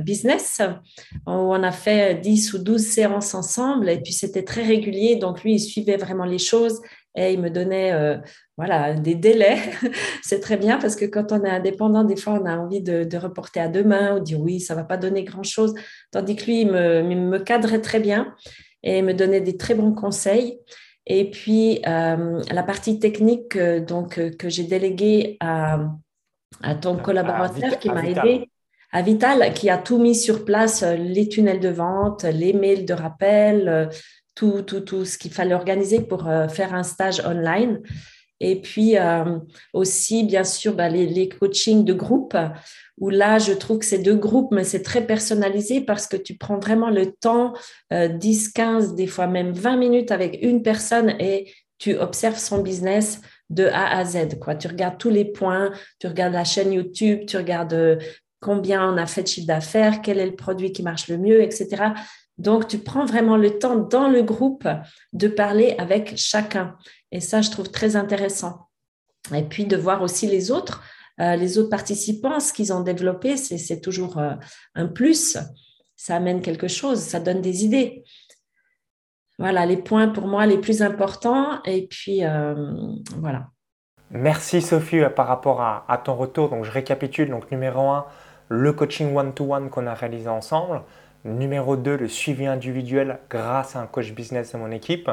business, 0.00 0.60
où 1.26 1.30
on 1.30 1.62
a 1.62 1.72
fait 1.72 2.20
10 2.20 2.52
ou 2.52 2.58
12 2.58 2.80
séances 2.80 3.34
ensemble. 3.34 3.88
Et 3.88 4.00
puis, 4.00 4.12
c'était 4.12 4.44
très 4.44 4.62
régulier. 4.62 5.16
Donc, 5.16 5.42
lui, 5.42 5.54
il 5.54 5.60
suivait 5.60 5.96
vraiment 5.96 6.26
les 6.26 6.38
choses 6.38 6.80
et 7.18 7.32
il 7.32 7.40
me 7.40 7.50
donnait 7.50 7.92
euh, 7.92 8.16
voilà, 8.56 8.94
des 8.94 9.16
délais. 9.16 9.58
c'est 10.22 10.38
très 10.38 10.56
bien 10.56 10.78
parce 10.78 10.94
que 10.94 11.04
quand 11.04 11.32
on 11.32 11.42
est 11.44 11.50
indépendant, 11.50 12.04
des 12.04 12.16
fois, 12.16 12.34
on 12.34 12.46
a 12.46 12.56
envie 12.56 12.80
de, 12.80 13.16
reporter 13.18 13.58
à 13.58 13.68
demain 13.68 14.16
ou 14.16 14.20
dire 14.20 14.40
oui, 14.40 14.60
ça 14.60 14.74
ne 14.74 14.80
va 14.80 14.84
pas 14.84 14.96
donner 14.96 15.24
grand-chose. 15.24 15.74
Tandis 16.12 16.36
que 16.36 16.44
lui, 16.44 16.60
il 16.60 16.68
me, 16.68 17.38
cadrait 17.38 17.80
très 17.80 17.98
bien 17.98 18.34
et 18.84 19.02
me 19.02 19.14
donnait 19.14 19.40
des 19.40 19.56
très 19.56 19.74
bons 19.74 19.92
conseils. 19.92 20.60
Et 21.06 21.28
puis, 21.30 21.80
euh, 21.88 22.40
la 22.52 22.62
partie 22.62 23.00
technique 23.00 23.56
euh, 23.56 23.80
donc, 23.80 24.20
que 24.36 24.48
j'ai 24.48 24.64
déléguée 24.64 25.38
à, 25.40 25.80
ton 26.80 26.96
collaborateur 26.96 27.78
qui 27.78 27.88
m'a 27.88 28.04
aidé 28.04 28.48
à 28.92 29.02
Vital, 29.02 29.52
qui 29.54 29.70
a 29.70 29.76
tout 29.76 29.98
mis 29.98 30.14
sur 30.14 30.44
place, 30.44 30.82
les 30.82 31.28
tunnels 31.28 31.60
de 31.60 31.68
vente, 31.68 32.24
les 32.24 32.52
mails 32.52 32.86
de 32.86 32.94
rappel, 32.94 33.90
tout, 34.38 34.62
tout, 34.62 34.80
tout 34.80 35.04
ce 35.04 35.18
qu'il 35.18 35.32
fallait 35.32 35.54
organiser 35.54 36.00
pour 36.00 36.28
euh, 36.28 36.46
faire 36.46 36.72
un 36.72 36.84
stage 36.84 37.20
online. 37.26 37.80
Et 38.38 38.60
puis 38.60 38.96
euh, 38.96 39.36
aussi, 39.72 40.22
bien 40.22 40.44
sûr, 40.44 40.74
bah, 40.74 40.88
les, 40.88 41.06
les, 41.06 41.28
coachings 41.28 41.84
de 41.84 41.92
groupe, 41.92 42.36
où 42.98 43.10
là, 43.10 43.40
je 43.40 43.52
trouve 43.52 43.80
que 43.80 43.84
c'est 43.84 43.98
deux 43.98 44.14
groupes, 44.14 44.52
mais 44.52 44.62
c'est 44.62 44.82
très 44.82 45.04
personnalisé 45.04 45.80
parce 45.80 46.06
que 46.06 46.16
tu 46.16 46.36
prends 46.36 46.60
vraiment 46.60 46.88
le 46.88 47.10
temps, 47.10 47.52
10, 47.90 48.46
euh, 48.46 48.50
15, 48.54 48.94
des 48.94 49.08
fois 49.08 49.26
même 49.26 49.50
20 49.50 49.76
minutes 49.76 50.12
avec 50.12 50.38
une 50.40 50.62
personne 50.62 51.16
et 51.18 51.52
tu 51.78 51.96
observes 51.96 52.38
son 52.38 52.62
business 52.62 53.20
de 53.50 53.66
A 53.66 53.98
à 53.98 54.04
Z. 54.04 54.38
Quoi. 54.40 54.54
Tu 54.54 54.68
regardes 54.68 54.98
tous 54.98 55.10
les 55.10 55.24
points, 55.24 55.72
tu 55.98 56.06
regardes 56.06 56.34
la 56.34 56.44
chaîne 56.44 56.72
YouTube, 56.72 57.26
tu 57.26 57.36
regardes 57.36 57.98
combien 58.40 58.88
on 58.88 58.96
a 58.98 59.06
fait 59.06 59.24
de 59.24 59.28
chiffre 59.28 59.48
d'affaires, 59.48 60.00
quel 60.00 60.20
est 60.20 60.26
le 60.26 60.36
produit 60.36 60.70
qui 60.70 60.84
marche 60.84 61.08
le 61.08 61.18
mieux, 61.18 61.42
etc. 61.42 61.92
Donc, 62.38 62.68
tu 62.68 62.78
prends 62.78 63.04
vraiment 63.04 63.36
le 63.36 63.58
temps 63.58 63.76
dans 63.76 64.08
le 64.08 64.22
groupe 64.22 64.68
de 65.12 65.28
parler 65.28 65.74
avec 65.78 66.16
chacun. 66.16 66.76
Et 67.10 67.20
ça, 67.20 67.40
je 67.40 67.50
trouve 67.50 67.70
très 67.70 67.96
intéressant. 67.96 68.68
Et 69.34 69.42
puis, 69.42 69.66
de 69.66 69.76
voir 69.76 70.02
aussi 70.02 70.26
les 70.26 70.50
autres, 70.50 70.82
euh, 71.20 71.34
les 71.36 71.58
autres 71.58 71.70
participants, 71.70 72.38
ce 72.40 72.52
qu'ils 72.52 72.72
ont 72.72 72.80
développé, 72.80 73.36
c'est 73.36 73.80
toujours 73.80 74.18
euh, 74.18 74.34
un 74.74 74.86
plus. 74.86 75.36
Ça 75.96 76.16
amène 76.16 76.40
quelque 76.40 76.68
chose, 76.68 77.00
ça 77.00 77.18
donne 77.18 77.40
des 77.40 77.64
idées. 77.64 78.04
Voilà 79.38 79.66
les 79.66 79.76
points 79.76 80.08
pour 80.08 80.26
moi 80.26 80.46
les 80.46 80.58
plus 80.58 80.82
importants. 80.82 81.62
Et 81.64 81.86
puis, 81.88 82.24
euh, 82.24 82.72
voilà. 83.16 83.48
Merci 84.10 84.62
Sophie 84.62 85.02
par 85.14 85.26
rapport 85.26 85.60
à, 85.60 86.02
ton 86.04 86.14
retour. 86.14 86.50
Donc, 86.50 86.64
je 86.64 86.70
récapitule. 86.70 87.30
Donc, 87.30 87.50
numéro 87.50 87.88
un, 87.88 88.06
le 88.48 88.72
coaching 88.72 89.14
one-to-one 89.14 89.70
qu'on 89.70 89.86
a 89.86 89.94
réalisé 89.94 90.28
ensemble. 90.28 90.82
Numéro 91.24 91.76
2, 91.76 91.96
le 91.96 92.08
suivi 92.08 92.46
individuel 92.46 93.18
grâce 93.28 93.74
à 93.74 93.80
un 93.80 93.86
coach 93.86 94.12
business 94.12 94.52
de 94.52 94.58
mon 94.58 94.70
équipe. 94.70 95.10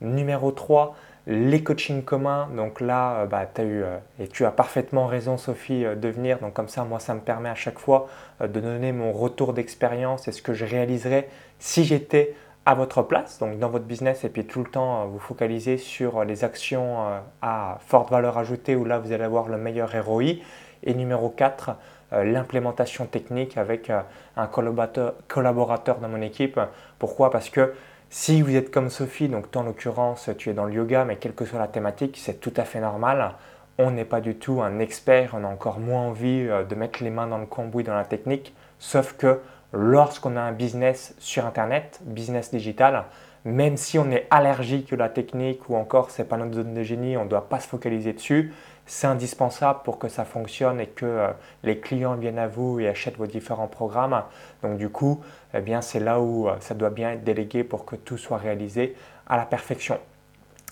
Numéro 0.00 0.50
3, 0.50 0.96
les 1.28 1.62
coachings 1.62 2.02
communs. 2.02 2.48
Donc 2.56 2.80
là, 2.80 3.20
euh, 3.20 3.26
bah, 3.26 3.46
tu 3.52 3.60
as 3.60 3.64
eu, 3.64 3.82
euh, 3.82 3.96
et 4.18 4.26
tu 4.26 4.44
as 4.44 4.50
parfaitement 4.50 5.06
raison 5.06 5.36
Sophie, 5.36 5.84
euh, 5.84 5.94
de 5.94 6.08
venir. 6.08 6.40
Donc 6.40 6.54
comme 6.54 6.68
ça, 6.68 6.82
moi, 6.82 6.98
ça 6.98 7.14
me 7.14 7.20
permet 7.20 7.48
à 7.48 7.54
chaque 7.54 7.78
fois 7.78 8.08
de 8.40 8.60
donner 8.60 8.90
mon 8.90 9.12
retour 9.12 9.52
d'expérience 9.52 10.26
et 10.26 10.32
ce 10.32 10.42
que 10.42 10.54
je 10.54 10.64
réaliserais 10.64 11.28
si 11.60 11.84
j'étais 11.84 12.34
à 12.66 12.74
votre 12.74 13.02
place, 13.02 13.38
donc 13.38 13.58
dans 13.58 13.68
votre 13.68 13.84
business, 13.84 14.24
et 14.24 14.30
puis 14.30 14.46
tout 14.46 14.60
le 14.60 14.70
temps 14.70 15.06
vous 15.06 15.18
focaliser 15.18 15.76
sur 15.76 16.24
les 16.24 16.44
actions 16.44 17.04
à 17.42 17.78
forte 17.86 18.10
valeur 18.10 18.38
ajoutée 18.38 18.74
où 18.74 18.86
là, 18.86 18.98
vous 18.98 19.12
allez 19.12 19.24
avoir 19.24 19.50
le 19.50 19.58
meilleur 19.58 19.92
ROI. 20.02 20.36
Et 20.82 20.94
numéro 20.94 21.28
4, 21.28 21.76
l'implémentation 22.12 23.06
technique 23.06 23.56
avec 23.56 23.90
un 23.90 24.46
collaborateur, 24.46 25.14
collaborateur 25.28 25.98
dans 25.98 26.08
mon 26.08 26.20
équipe. 26.20 26.60
Pourquoi? 26.98 27.30
Parce 27.30 27.50
que 27.50 27.74
si 28.10 28.42
vous 28.42 28.54
êtes 28.54 28.70
comme 28.70 28.90
Sophie, 28.90 29.28
donc 29.28 29.50
toi 29.50 29.62
en 29.62 29.64
l'occurrence 29.64 30.30
tu 30.38 30.48
es 30.48 30.52
dans 30.52 30.66
le 30.66 30.72
yoga, 30.72 31.04
mais 31.04 31.16
quelle 31.16 31.34
que 31.34 31.44
soit 31.44 31.58
la 31.58 31.66
thématique, 31.66 32.16
c'est 32.16 32.40
tout 32.40 32.52
à 32.56 32.62
fait 32.62 32.80
normal. 32.80 33.32
On 33.76 33.90
n'est 33.90 34.04
pas 34.04 34.20
du 34.20 34.36
tout 34.36 34.62
un 34.62 34.78
expert, 34.78 35.34
on 35.34 35.42
a 35.42 35.48
encore 35.48 35.80
moins 35.80 36.02
envie 36.02 36.46
euh, 36.48 36.62
de 36.62 36.76
mettre 36.76 37.02
les 37.02 37.10
mains 37.10 37.26
dans 37.26 37.38
le 37.38 37.46
cambouis 37.46 37.82
dans 37.82 37.96
la 37.96 38.04
technique, 38.04 38.54
sauf 38.78 39.14
que 39.14 39.40
lorsqu'on 39.72 40.36
a 40.36 40.40
un 40.40 40.52
business 40.52 41.16
sur 41.18 41.44
Internet, 41.44 42.00
business 42.04 42.52
digital, 42.52 43.04
même 43.44 43.76
si 43.76 43.98
on 43.98 44.08
est 44.12 44.28
allergique 44.30 44.92
à 44.92 44.96
la 44.96 45.08
technique 45.08 45.68
ou 45.68 45.74
encore 45.74 46.10
c'est 46.10 46.24
pas 46.24 46.36
notre 46.36 46.54
zone 46.54 46.72
de 46.72 46.82
génie, 46.84 47.16
on 47.16 47.24
ne 47.24 47.28
doit 47.28 47.48
pas 47.48 47.58
se 47.58 47.66
focaliser 47.66 48.12
dessus, 48.12 48.52
c'est 48.86 49.06
indispensable 49.06 49.80
pour 49.84 49.98
que 49.98 50.08
ça 50.08 50.24
fonctionne 50.24 50.80
et 50.80 50.86
que 50.86 51.06
euh, 51.06 51.28
les 51.62 51.78
clients 51.78 52.14
viennent 52.14 52.38
à 52.38 52.48
vous 52.48 52.80
et 52.80 52.88
achètent 52.88 53.16
vos 53.16 53.26
différents 53.26 53.66
programmes. 53.66 54.22
Donc 54.62 54.76
du 54.76 54.88
coup, 54.88 55.22
eh 55.54 55.60
bien 55.60 55.80
c'est 55.80 56.00
là 56.00 56.20
où 56.20 56.48
euh, 56.48 56.56
ça 56.60 56.74
doit 56.74 56.90
bien 56.90 57.12
être 57.12 57.24
délégué 57.24 57.64
pour 57.64 57.84
que 57.84 57.96
tout 57.96 58.18
soit 58.18 58.38
réalisé 58.38 58.94
à 59.26 59.36
la 59.36 59.46
perfection. 59.46 59.98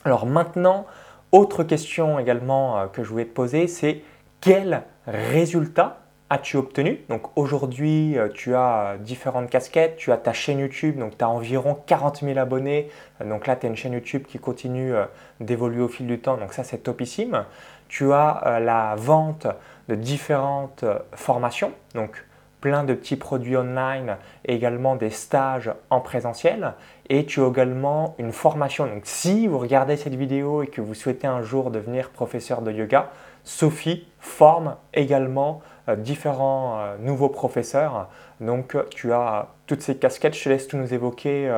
Alors 0.05 0.27
maintenant, 0.27 0.87
autre 1.31 1.65
question 1.65 2.19
également 2.19 2.79
euh, 2.79 2.87
que 2.87 3.03
je 3.03 3.09
voulais 3.09 3.25
te 3.25 3.35
poser, 3.35 3.67
c'est 3.67 4.03
quel 4.41 4.83
résultat 5.07 5.99
as-tu 6.29 6.57
obtenu? 6.57 7.01
Donc 7.09 7.37
aujourd'hui, 7.37 8.17
tu 8.35 8.55
as 8.55 8.97
différentes 8.99 9.51
casquettes, 9.51 9.97
tu 9.97 10.13
as 10.13 10.17
ta 10.17 10.33
chaîne 10.33 10.59
YouTube, 10.59 10.99
donc 10.99 11.17
tu 11.19 11.25
as 11.25 11.29
environ 11.29 11.77
40 11.87 12.21
000 12.21 12.39
abonnés. 12.39 12.89
Donc 13.23 13.47
là, 13.47 13.55
tu 13.55 13.67
as 13.67 13.69
une 13.69 13.77
chaîne 13.77 13.93
YouTube 13.93 14.25
qui 14.27 14.39
continue 14.39 14.95
d'évoluer 15.41 15.83
au 15.83 15.89
fil 15.89 16.07
du 16.07 16.19
temps, 16.21 16.39
donc 16.39 16.55
ça 16.55 16.65
c'est 16.65 16.79
topissime 16.79 17.45
tu 17.93 18.11
as 18.11 18.43
euh, 18.47 18.59
la 18.59 18.95
vente 18.97 19.47
de 19.89 19.95
différentes 19.95 20.83
euh, 20.83 20.99
formations, 21.15 21.73
donc 21.95 22.25
plein 22.63 22.85
de 22.85 22.95
petits 22.95 23.17
produits 23.17 23.57
online 23.57 24.17
également 24.47 24.97
des 24.97 25.11
stages 25.11 25.71
en 25.91 26.01
présentiel. 26.01 26.73
Et 27.11 27.27
tu 27.27 27.43
as 27.43 27.49
également 27.49 28.15
une 28.19 28.33
formation. 28.33 28.87
Donc 28.87 29.03
si 29.05 29.47
vous 29.47 29.59
regardez 29.59 29.99
cette 29.99 30.15
vidéo 30.15 30.63
et 30.63 30.69
que 30.69 30.81
vous 30.81 30.95
souhaitez 30.95 31.27
un 31.27 31.43
jour 31.43 31.71
devenir 31.71 32.09
professeur 32.09 32.63
de 32.63 32.73
yoga, 32.73 33.11
Sophie 33.45 34.07
forme 34.21 34.77
également 34.95 35.61
euh, 35.89 35.97
différents 35.97 36.97
nouveaux 37.01 37.29
professeurs. 37.29 38.09
Donc 38.41 38.75
tu 38.91 39.13
as 39.13 39.49
toutes 39.67 39.83
ces 39.83 39.99
casquettes. 39.99 40.35
Je 40.35 40.45
te 40.45 40.49
laisse 40.49 40.67
tout 40.67 40.79
nous 40.79 40.95
évoquer 40.95 41.51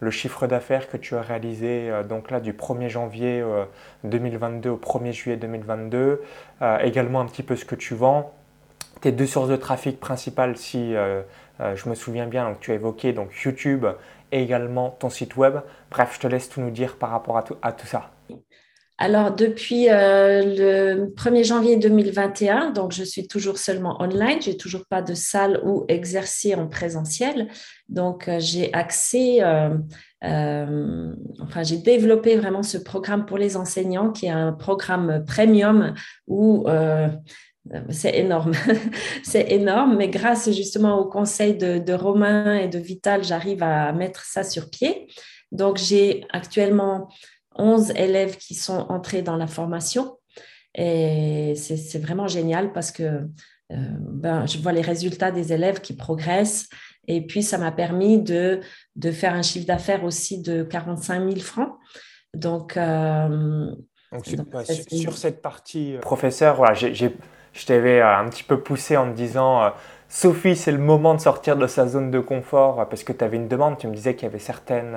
le 0.00 0.10
chiffre 0.10 0.46
d'affaires 0.46 0.88
que 0.88 0.96
tu 0.96 1.16
as 1.16 1.22
réalisé 1.22 1.90
euh, 1.90 2.02
donc 2.02 2.30
là 2.30 2.40
du 2.40 2.52
1er 2.52 2.88
janvier 2.88 3.44
2022 4.04 4.68
euh, 4.68 4.72
au 4.72 4.76
1er 4.76 5.12
juillet 5.12 5.36
2022, 5.36 6.22
euh, 6.62 6.78
également 6.78 7.20
un 7.20 7.26
petit 7.26 7.42
peu 7.42 7.56
ce 7.56 7.64
que 7.64 7.74
tu 7.74 7.94
vends, 7.94 8.32
tes 9.00 9.12
deux 9.12 9.26
sources 9.26 9.48
de 9.48 9.56
trafic 9.56 10.00
principales 10.00 10.56
si 10.56 10.94
je 10.94 11.88
me 11.88 11.94
souviens 11.94 12.26
bien, 12.26 12.48
donc 12.48 12.60
tu 12.60 12.72
as 12.72 12.74
évoqué 12.74 13.12
donc 13.12 13.30
YouTube 13.44 13.86
et 14.32 14.42
également 14.42 14.90
ton 14.90 15.08
site 15.08 15.36
web. 15.36 15.58
Bref, 15.90 16.14
je 16.14 16.20
te 16.20 16.26
laisse 16.26 16.48
tout 16.48 16.60
nous 16.60 16.70
dire 16.70 16.96
par 16.96 17.10
rapport 17.10 17.38
à 17.38 17.42
tout, 17.42 17.56
à 17.62 17.72
tout 17.72 17.86
ça. 17.86 18.10
Alors, 19.00 19.32
depuis 19.32 19.86
le 19.86 21.14
1er 21.14 21.44
janvier 21.44 21.76
2021, 21.76 22.70
donc 22.72 22.90
je 22.90 23.04
suis 23.04 23.28
toujours 23.28 23.58
seulement 23.58 24.02
online, 24.02 24.42
j'ai 24.42 24.56
toujours 24.56 24.86
pas 24.86 25.02
de 25.02 25.14
salle 25.14 25.60
ou 25.64 25.84
exercer 25.86 26.56
en 26.56 26.66
présentiel. 26.66 27.48
Donc, 27.88 28.28
euh, 28.28 28.40
j'ai 28.40 28.72
accès, 28.74 29.38
euh, 29.40 29.70
euh, 30.24 31.14
enfin, 31.40 31.62
j'ai 31.62 31.76
développé 31.76 32.36
vraiment 32.36 32.64
ce 32.64 32.76
programme 32.76 33.24
pour 33.24 33.38
les 33.38 33.56
enseignants 33.56 34.10
qui 34.10 34.26
est 34.26 34.30
un 34.30 34.52
programme 34.52 35.24
premium 35.24 35.94
où 36.26 36.66
c'est 37.90 38.16
énorme, 38.16 38.52
c'est 39.22 39.52
énorme, 39.52 39.96
mais 39.96 40.08
grâce 40.08 40.50
justement 40.50 40.98
au 40.98 41.04
conseil 41.04 41.54
de 41.56 41.92
Romain 41.92 42.56
et 42.56 42.66
de 42.66 42.78
Vital, 42.78 43.22
j'arrive 43.22 43.62
à 43.62 43.92
mettre 43.92 44.24
ça 44.24 44.42
sur 44.42 44.70
pied. 44.70 45.06
Donc, 45.52 45.78
j'ai 45.78 46.26
actuellement 46.30 47.08
11 47.58 47.90
élèves 47.96 48.36
qui 48.36 48.54
sont 48.54 48.86
entrés 48.88 49.22
dans 49.22 49.36
la 49.36 49.46
formation 49.46 50.18
et 50.74 51.54
c'est 51.56 51.98
vraiment 51.98 52.28
génial 52.28 52.72
parce 52.72 52.92
que 52.92 53.26
ben, 53.70 54.46
je 54.46 54.58
vois 54.58 54.72
les 54.72 54.80
résultats 54.80 55.30
des 55.30 55.52
élèves 55.52 55.80
qui 55.80 55.94
progressent 55.94 56.68
et 57.08 57.22
puis, 57.22 57.42
ça 57.42 57.56
m'a 57.58 57.72
permis 57.72 58.20
de, 58.20 58.60
de 58.94 59.10
faire 59.10 59.32
un 59.32 59.42
chiffre 59.42 59.66
d'affaires 59.66 60.04
aussi 60.04 60.40
de 60.42 60.62
45 60.62 61.26
000 61.26 61.40
francs. 61.40 61.72
Donc, 62.34 62.76
euh, 62.76 63.74
sur, 64.22 65.16
cette 65.16 65.40
partie, 65.40 65.96
euh, 65.96 66.00
professeur, 66.00 66.56
voilà, 66.56 66.74
je 66.74 67.66
t'avais 67.66 68.00
euh, 68.00 68.16
un 68.16 68.28
petit 68.28 68.44
peu 68.44 68.62
poussé 68.62 68.98
en 68.98 69.10
te 69.10 69.16
disant 69.16 69.72
Sophie, 70.10 70.56
c'est 70.56 70.72
le 70.72 70.78
moment 70.78 71.14
de 71.14 71.20
sortir 71.20 71.56
de 71.56 71.66
sa 71.66 71.86
zone 71.86 72.10
de 72.10 72.18
confort 72.18 72.88
parce 72.88 73.04
que 73.04 73.12
tu 73.12 73.22
avais 73.22 73.36
une 73.36 73.48
demande. 73.48 73.76
Tu 73.76 73.86
me 73.86 73.94
disais 73.94 74.14
qu'il 74.14 74.24
y 74.24 74.30
avait 74.30 74.38
certaines. 74.38 74.96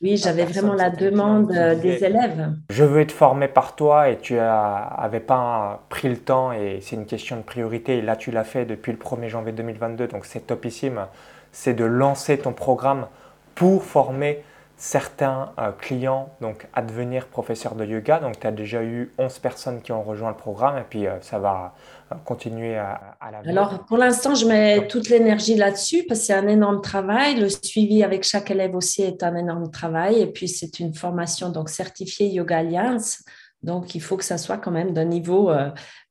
oui, 0.00 0.16
j'avais 0.16 0.44
vraiment 0.44 0.74
la 0.74 0.88
demande 0.90 1.52
des 1.82 2.02
élèves. 2.02 2.52
Je 2.70 2.84
veux 2.84 3.00
être 3.00 3.12
formé 3.12 3.48
par 3.48 3.76
toi 3.76 4.08
et 4.08 4.16
tu 4.16 4.34
n'avais 4.34 5.20
pas 5.20 5.84
pris 5.90 6.08
le 6.08 6.16
temps 6.16 6.52
et 6.52 6.78
c'est 6.80 6.96
une 6.96 7.06
question 7.06 7.36
de 7.36 7.42
priorité. 7.42 7.98
Et 7.98 8.02
là, 8.02 8.16
tu 8.16 8.30
l'as 8.30 8.44
fait 8.44 8.64
depuis 8.64 8.92
le 8.92 8.98
1er 8.98 9.28
janvier 9.28 9.52
2022, 9.52 10.08
donc 10.08 10.24
c'est 10.24 10.46
topissime 10.46 11.06
c'est 11.52 11.74
de 11.74 11.84
lancer 11.84 12.38
ton 12.38 12.52
programme 12.52 13.06
pour 13.54 13.82
former 13.82 14.42
certains 14.78 15.52
euh, 15.58 15.72
clients 15.72 16.30
donc 16.40 16.68
à 16.72 16.82
devenir 16.82 17.26
professeur 17.26 17.74
de 17.74 17.84
yoga. 17.84 18.20
Donc 18.20 18.38
tu 18.38 18.46
as 18.46 18.52
déjà 18.52 18.82
eu 18.82 19.12
11 19.18 19.38
personnes 19.40 19.82
qui 19.82 19.90
ont 19.90 20.04
rejoint 20.04 20.30
le 20.30 20.36
programme 20.36 20.78
et 20.78 20.84
puis 20.88 21.06
euh, 21.06 21.20
ça 21.20 21.40
va 21.40 21.74
euh, 22.12 22.14
continuer 22.24 22.76
à, 22.76 23.16
à 23.20 23.32
la 23.32 23.38
Alors 23.50 23.84
pour 23.86 23.98
l'instant, 23.98 24.36
je 24.36 24.46
mets 24.46 24.86
toute 24.86 25.08
l'énergie 25.08 25.56
là-dessus 25.56 26.04
parce 26.08 26.20
que 26.20 26.26
c'est 26.26 26.32
un 26.32 26.46
énorme 26.46 26.80
travail. 26.80 27.40
Le 27.40 27.48
suivi 27.48 28.04
avec 28.04 28.22
chaque 28.22 28.52
élève 28.52 28.76
aussi 28.76 29.02
est 29.02 29.24
un 29.24 29.34
énorme 29.34 29.68
travail 29.72 30.20
et 30.22 30.28
puis 30.28 30.46
c'est 30.46 30.78
une 30.78 30.94
formation 30.94 31.50
donc 31.50 31.70
certifiée 31.70 32.28
Yoga 32.28 32.58
Alliance. 32.58 33.24
Donc 33.64 33.96
il 33.96 34.00
faut 34.00 34.16
que 34.16 34.24
ça 34.24 34.38
soit 34.38 34.58
quand 34.58 34.70
même 34.70 34.92
d'un 34.92 35.04
niveau 35.04 35.52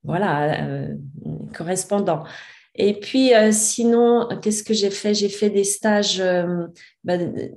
voilà 0.03 0.57
correspondant. 1.55 2.25
Et 2.77 2.93
puis, 2.93 3.33
euh, 3.33 3.51
sinon, 3.51 4.27
qu'est-ce 4.41 4.63
que 4.63 4.73
j'ai 4.73 4.91
fait? 4.91 5.13
J'ai 5.15 5.29
fait 5.29 5.49
des 5.49 5.63
stages, 5.63 6.19
euh, 6.19 6.67
ben, 7.03 7.51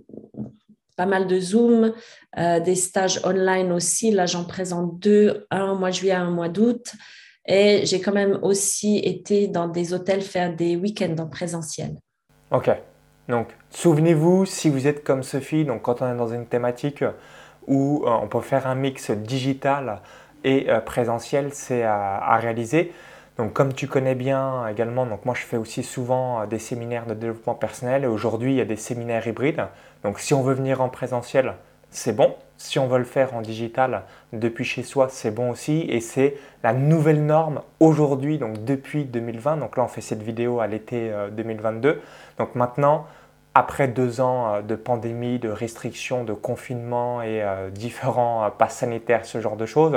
pas 1.00 1.07
mal 1.07 1.26
de 1.26 1.40
Zoom, 1.40 1.95
euh, 2.37 2.61
des 2.61 2.75
stages 2.75 3.23
online 3.25 3.73
aussi. 3.73 4.11
Là, 4.11 4.26
j'en 4.26 4.45
présente 4.45 4.99
deux, 4.99 5.47
un 5.50 5.71
au 5.71 5.75
mois 5.78 5.88
de 5.88 5.95
juillet, 5.95 6.12
un 6.12 6.28
au 6.28 6.35
mois 6.35 6.50
d'août. 6.50 6.92
Et 7.47 7.87
j'ai 7.87 8.02
quand 8.02 8.12
même 8.12 8.38
aussi 8.42 8.99
été 8.99 9.49
dans 9.49 9.66
des 9.66 9.95
hôtels 9.95 10.21
faire 10.21 10.54
des 10.54 10.76
week-ends 10.76 11.16
en 11.19 11.26
présentiel. 11.26 11.97
Ok. 12.50 12.69
Donc, 13.30 13.49
souvenez-vous, 13.71 14.45
si 14.45 14.69
vous 14.69 14.87
êtes 14.87 15.02
comme 15.02 15.23
Sophie, 15.23 15.64
donc 15.64 15.80
quand 15.80 16.02
on 16.02 16.12
est 16.12 16.19
dans 16.19 16.28
une 16.28 16.45
thématique 16.45 17.02
où 17.66 18.02
on 18.04 18.28
peut 18.28 18.42
faire 18.42 18.66
un 18.66 18.75
mix 18.75 19.11
digital 19.11 20.02
et 20.45 20.66
présentiel, 20.85 21.49
c'est 21.52 21.83
à 21.83 22.37
réaliser. 22.37 22.92
Donc 23.40 23.54
comme 23.54 23.73
tu 23.73 23.88
connais 23.88 24.14
bien 24.14 24.66
également, 24.68 25.06
moi 25.06 25.35
je 25.35 25.47
fais 25.47 25.56
aussi 25.56 25.82
souvent 25.82 26.42
euh, 26.42 26.47
des 26.47 26.59
séminaires 26.59 27.06
de 27.06 27.14
développement 27.14 27.54
personnel 27.54 28.04
et 28.04 28.06
aujourd'hui 28.06 28.52
il 28.52 28.56
y 28.56 28.61
a 28.61 28.66
des 28.66 28.76
séminaires 28.76 29.26
hybrides. 29.26 29.64
Donc 30.04 30.18
si 30.18 30.35
on 30.35 30.42
veut 30.42 30.52
venir 30.52 30.82
en 30.82 30.90
présentiel, 30.90 31.54
c'est 31.88 32.14
bon. 32.14 32.35
Si 32.59 32.78
on 32.78 32.87
veut 32.87 32.99
le 32.99 33.04
faire 33.04 33.35
en 33.35 33.40
digital 33.40 34.02
depuis 34.35 34.66
chez 34.66 34.82
soi, 34.82 35.09
c'est 35.09 35.30
bon 35.30 35.49
aussi. 35.49 35.87
Et 35.88 36.02
c'est 36.02 36.37
la 36.62 36.75
nouvelle 36.75 37.25
norme 37.25 37.62
aujourd'hui, 37.80 38.37
donc 38.37 38.62
depuis 38.66 39.06
2020. 39.06 39.56
Donc 39.56 39.78
là 39.78 39.85
on 39.85 39.88
fait 39.88 40.02
cette 40.02 40.23
vidéo 40.23 40.61
à 40.61 40.66
l'été 40.66 41.11
2022. 41.32 41.88
Euh, 41.88 41.94
donc 42.37 42.54
maintenant, 42.54 43.06
après 43.54 43.88
deux 43.88 44.20
ans 44.20 44.56
euh, 44.56 44.61
de 44.61 44.75
pandémie, 44.75 45.38
de 45.38 45.49
restrictions, 45.49 46.25
de 46.25 46.35
confinement 46.35 47.23
et 47.23 47.42
différents 47.73 48.50
passes 48.50 48.76
sanitaires, 48.76 49.25
ce 49.25 49.40
genre 49.40 49.56
de 49.56 49.64
choses, 49.64 49.97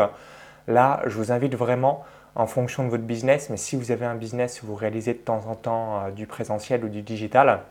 là 0.69 1.01
je 1.07 1.17
vous 1.17 1.33
invite 1.33 1.55
vraiment 1.55 2.05
en 2.36 2.48
fonction 2.48 2.84
de 2.84 2.90
votre 2.90 3.04
business, 3.04 3.50
mais 3.50 3.58
si 3.58 3.75
vous 3.75 3.92
avez 3.92 4.06
un 4.06 4.16
business 4.16 4.63
où 4.63 4.68
vous 4.68 4.75
réalisez 4.75 5.13
de 5.13 5.20
temps 5.20 5.46
en 5.48 5.56
temps 5.56 6.06
euh, 6.06 6.12
du 6.12 6.25
présentiel 6.28 6.84
ou 6.84 6.90
du 6.90 7.02
digital, 7.02 7.62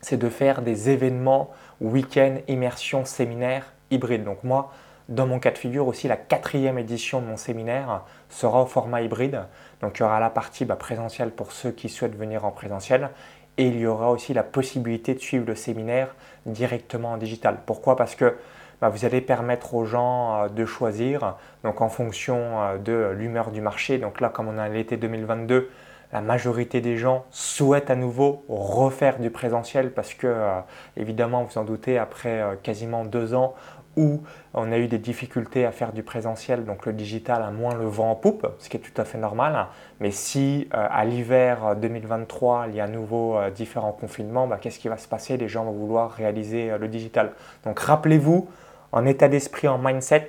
c'est 0.00 0.16
de 0.16 0.28
faire 0.28 0.62
des 0.62 0.90
événements, 0.90 1.50
week-ends, 1.80 2.36
immersions, 2.48 3.04
séminaires 3.04 3.72
hybrides. 3.90 4.24
Donc 4.24 4.44
moi, 4.44 4.72
dans 5.08 5.26
mon 5.26 5.38
cas 5.38 5.50
de 5.50 5.58
figure 5.58 5.86
aussi, 5.86 6.08
la 6.08 6.16
quatrième 6.16 6.78
édition 6.78 7.20
de 7.20 7.26
mon 7.26 7.36
séminaire 7.36 8.02
sera 8.28 8.62
au 8.62 8.66
format 8.66 9.02
hybride. 9.02 9.40
Donc 9.80 9.98
il 9.98 10.02
y 10.02 10.04
aura 10.04 10.20
la 10.20 10.30
partie 10.30 10.64
bah, 10.64 10.76
présentielle 10.76 11.30
pour 11.30 11.52
ceux 11.52 11.70
qui 11.70 11.88
souhaitent 11.88 12.16
venir 12.16 12.44
en 12.44 12.50
présentiel 12.50 13.10
et 13.56 13.66
il 13.66 13.78
y 13.78 13.86
aura 13.86 14.10
aussi 14.10 14.34
la 14.34 14.44
possibilité 14.44 15.14
de 15.14 15.18
suivre 15.18 15.46
le 15.46 15.56
séminaire 15.56 16.14
directement 16.46 17.12
en 17.12 17.16
digital. 17.16 17.58
Pourquoi? 17.66 17.96
Parce 17.96 18.14
que 18.14 18.36
bah, 18.80 18.88
vous 18.90 19.04
allez 19.04 19.20
permettre 19.20 19.74
aux 19.74 19.84
gens 19.84 20.44
euh, 20.44 20.48
de 20.48 20.64
choisir, 20.64 21.36
donc 21.64 21.80
en 21.80 21.88
fonction 21.88 22.60
euh, 22.60 22.78
de 22.78 23.12
l'humeur 23.16 23.50
du 23.50 23.60
marché. 23.60 23.98
Donc 23.98 24.20
là, 24.20 24.28
comme 24.28 24.48
on 24.48 24.58
a 24.58 24.68
l'été 24.68 24.96
2022, 24.96 25.68
la 26.12 26.20
majorité 26.20 26.80
des 26.80 26.96
gens 26.96 27.24
souhaitent 27.30 27.90
à 27.90 27.96
nouveau 27.96 28.44
refaire 28.48 29.18
du 29.18 29.30
présentiel 29.30 29.92
parce 29.92 30.14
que, 30.14 30.26
euh, 30.26 30.60
évidemment, 30.96 31.42
vous 31.42 31.58
en 31.58 31.64
doutez, 31.64 31.98
après 31.98 32.58
quasiment 32.62 33.04
deux 33.04 33.34
ans 33.34 33.54
où 33.96 34.22
on 34.54 34.70
a 34.70 34.78
eu 34.78 34.86
des 34.86 34.98
difficultés 34.98 35.66
à 35.66 35.72
faire 35.72 35.92
du 35.92 36.04
présentiel, 36.04 36.64
donc 36.64 36.86
le 36.86 36.92
digital 36.92 37.42
a 37.42 37.50
moins 37.50 37.74
le 37.74 37.84
vent 37.86 38.12
en 38.12 38.14
poupe, 38.14 38.46
ce 38.60 38.68
qui 38.68 38.76
est 38.76 38.80
tout 38.80 38.98
à 38.98 39.04
fait 39.04 39.18
normal. 39.18 39.66
Mais 39.98 40.12
si 40.12 40.68
à 40.70 41.04
l'hiver 41.04 41.74
2023, 41.74 42.66
il 42.68 42.76
y 42.76 42.80
a 42.80 42.84
à 42.84 42.86
nouveau 42.88 43.36
différents 43.52 43.90
confinements, 43.90 44.46
bah, 44.46 44.58
qu'est-ce 44.60 44.78
qui 44.78 44.86
va 44.86 44.98
se 44.98 45.08
passer? 45.08 45.36
Les 45.36 45.48
gens 45.48 45.64
vont 45.64 45.72
vouloir 45.72 46.12
réaliser 46.12 46.78
le 46.78 46.86
digital. 46.86 47.32
Donc 47.64 47.80
rappelez-vous, 47.80 48.48
en 48.92 49.06
état 49.06 49.28
d'esprit, 49.28 49.68
en 49.68 49.78
mindset, 49.78 50.28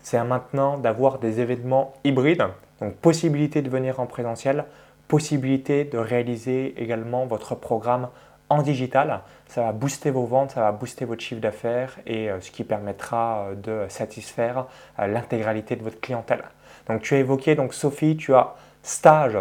c'est 0.00 0.22
maintenant 0.22 0.78
d'avoir 0.78 1.18
des 1.18 1.40
événements 1.40 1.94
hybrides. 2.04 2.46
Donc 2.80 2.94
possibilité 2.96 3.62
de 3.62 3.70
venir 3.70 4.00
en 4.00 4.06
présentiel, 4.06 4.64
possibilité 5.08 5.84
de 5.84 5.98
réaliser 5.98 6.80
également 6.80 7.26
votre 7.26 7.54
programme 7.54 8.08
en 8.48 8.62
digital. 8.62 9.20
Ça 9.48 9.62
va 9.62 9.72
booster 9.72 10.10
vos 10.10 10.24
ventes, 10.24 10.52
ça 10.52 10.60
va 10.60 10.72
booster 10.72 11.04
votre 11.04 11.22
chiffre 11.22 11.40
d'affaires 11.40 11.96
et 12.06 12.30
euh, 12.30 12.40
ce 12.40 12.50
qui 12.50 12.64
permettra 12.64 13.48
euh, 13.48 13.54
de 13.54 13.88
satisfaire 13.88 14.66
euh, 14.98 15.06
l'intégralité 15.06 15.76
de 15.76 15.82
votre 15.82 16.00
clientèle. 16.00 16.44
Donc 16.88 17.02
tu 17.02 17.14
as 17.14 17.18
évoqué, 17.18 17.54
donc 17.54 17.74
Sophie, 17.74 18.16
tu 18.16 18.34
as 18.34 18.54
stage 18.82 19.38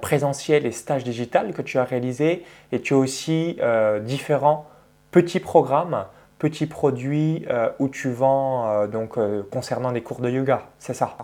présentiel 0.00 0.64
et 0.64 0.70
stage 0.70 1.02
digital 1.02 1.52
que 1.52 1.62
tu 1.62 1.78
as 1.78 1.84
réalisé 1.84 2.44
et 2.70 2.80
tu 2.80 2.94
as 2.94 2.98
aussi 2.98 3.58
différents 4.02 4.66
petits 5.10 5.40
programmes 5.40 6.04
petits 6.42 6.66
produits 6.66 7.44
euh, 7.48 7.70
où 7.78 7.88
tu 7.88 8.10
vends 8.10 8.68
euh, 8.68 8.88
donc 8.88 9.16
euh, 9.16 9.44
concernant 9.52 9.92
des 9.92 10.02
cours 10.02 10.20
de 10.20 10.28
yoga, 10.28 10.72
c'est 10.80 10.92
ça? 10.92 11.16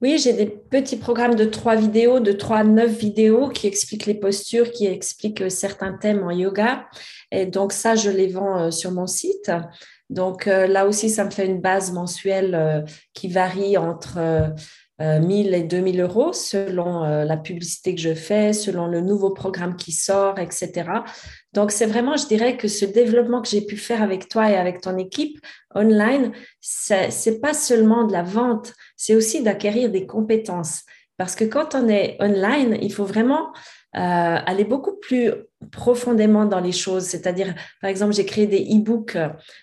Oui, 0.00 0.16
j'ai 0.16 0.32
des 0.32 0.46
petits 0.46 0.96
programmes 0.96 1.34
de 1.34 1.44
trois 1.44 1.74
vidéos, 1.74 2.20
de 2.20 2.30
trois 2.30 2.58
à 2.58 2.64
neuf 2.64 2.92
vidéos 2.92 3.48
qui 3.48 3.66
expliquent 3.66 4.06
les 4.06 4.14
postures, 4.14 4.70
qui 4.70 4.86
expliquent 4.86 5.50
certains 5.50 5.94
thèmes 5.94 6.22
en 6.22 6.30
yoga. 6.30 6.86
Et 7.32 7.46
donc 7.46 7.72
ça, 7.72 7.96
je 7.96 8.10
les 8.10 8.28
vends 8.28 8.70
sur 8.70 8.92
mon 8.92 9.08
site. 9.08 9.50
Donc 10.08 10.46
là 10.46 10.86
aussi, 10.86 11.10
ça 11.10 11.24
me 11.24 11.30
fait 11.30 11.44
une 11.44 11.60
base 11.60 11.92
mensuelle 11.92 12.86
qui 13.12 13.28
varie 13.28 13.76
entre 13.76 14.54
1000 14.98 15.52
et 15.52 15.64
2000 15.64 16.00
euros 16.00 16.32
selon 16.32 17.02
la 17.02 17.36
publicité 17.36 17.94
que 17.94 18.00
je 18.00 18.14
fais, 18.14 18.54
selon 18.54 18.86
le 18.86 19.02
nouveau 19.02 19.32
programme 19.32 19.76
qui 19.76 19.92
sort, 19.92 20.38
etc. 20.38 20.84
Donc, 21.52 21.72
c'est 21.72 21.86
vraiment, 21.86 22.16
je 22.16 22.26
dirais 22.26 22.56
que 22.56 22.68
ce 22.68 22.84
développement 22.84 23.42
que 23.42 23.48
j'ai 23.48 23.62
pu 23.62 23.76
faire 23.76 24.02
avec 24.02 24.28
toi 24.28 24.50
et 24.50 24.56
avec 24.56 24.80
ton 24.80 24.96
équipe 24.96 25.38
online, 25.74 26.32
c'est 26.60 27.40
pas 27.40 27.54
seulement 27.54 28.04
de 28.04 28.12
la 28.12 28.22
vente, 28.22 28.72
c'est 28.96 29.16
aussi 29.16 29.42
d'acquérir 29.42 29.90
des 29.90 30.06
compétences. 30.06 30.82
Parce 31.16 31.34
que 31.34 31.44
quand 31.44 31.74
on 31.74 31.88
est 31.88 32.16
online, 32.20 32.78
il 32.80 32.92
faut 32.92 33.04
vraiment 33.04 33.52
euh, 33.96 34.38
aller 34.46 34.64
beaucoup 34.64 34.96
plus 34.96 35.32
profondément 35.72 36.46
dans 36.46 36.60
les 36.60 36.72
choses. 36.72 37.04
C'est-à-dire, 37.04 37.54
par 37.80 37.90
exemple, 37.90 38.14
j'ai 38.14 38.24
créé 38.24 38.46
des 38.46 38.62
e-books, 38.62 39.18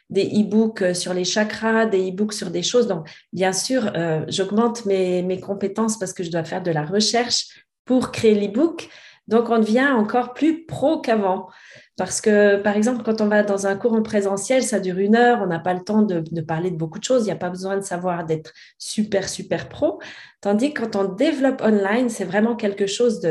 des 0.09 0.25
e-books 0.25 0.93
sur 0.93 1.13
les 1.13 1.23
chakras, 1.23 1.85
des 1.85 2.11
e-books 2.11 2.33
sur 2.33 2.51
des 2.51 2.63
choses. 2.63 2.87
Donc, 2.87 3.09
bien 3.31 3.53
sûr, 3.53 3.91
euh, 3.95 4.25
j'augmente 4.27 4.85
mes 4.85 5.39
compétences 5.39 5.97
parce 5.97 6.13
que 6.13 6.23
je 6.23 6.29
dois 6.29 6.43
faire 6.43 6.61
de 6.61 6.71
la 6.71 6.83
recherche 6.83 7.47
pour 7.85 8.11
créer 8.11 8.35
l'e-book. 8.35 8.89
Donc, 9.27 9.49
on 9.49 9.59
devient 9.59 9.89
encore 9.89 10.33
plus 10.33 10.65
pro 10.65 10.99
qu'avant. 11.01 11.49
Parce 11.97 12.21
que, 12.21 12.57
par 12.57 12.75
exemple, 12.77 13.03
quand 13.03 13.21
on 13.21 13.27
va 13.27 13.43
dans 13.43 13.67
un 13.67 13.75
cours 13.75 13.93
en 13.93 14.03
présentiel, 14.03 14.63
ça 14.63 14.79
dure 14.79 14.99
une 14.99 15.15
heure, 15.15 15.41
on 15.41 15.47
n'a 15.47 15.59
pas 15.59 15.73
le 15.73 15.81
temps 15.81 16.03
de, 16.03 16.41
parler 16.41 16.71
de 16.71 16.77
beaucoup 16.77 16.99
de 16.99 17.03
choses, 17.03 17.23
il 17.23 17.25
n'y 17.25 17.31
a 17.31 17.37
pas 17.37 17.49
besoin 17.49 17.75
de 17.75 17.81
savoir 17.81 18.25
d'être 18.25 18.53
super, 18.77 19.27
super 19.27 19.67
pro. 19.67 19.99
Tandis 20.41 20.73
que 20.73 20.83
quand 20.83 20.95
on 20.95 21.13
développe 21.13 21.61
online, 21.61 22.09
c'est 22.09 22.23
vraiment 22.23 22.55
quelque 22.55 22.85
chose 22.85 23.21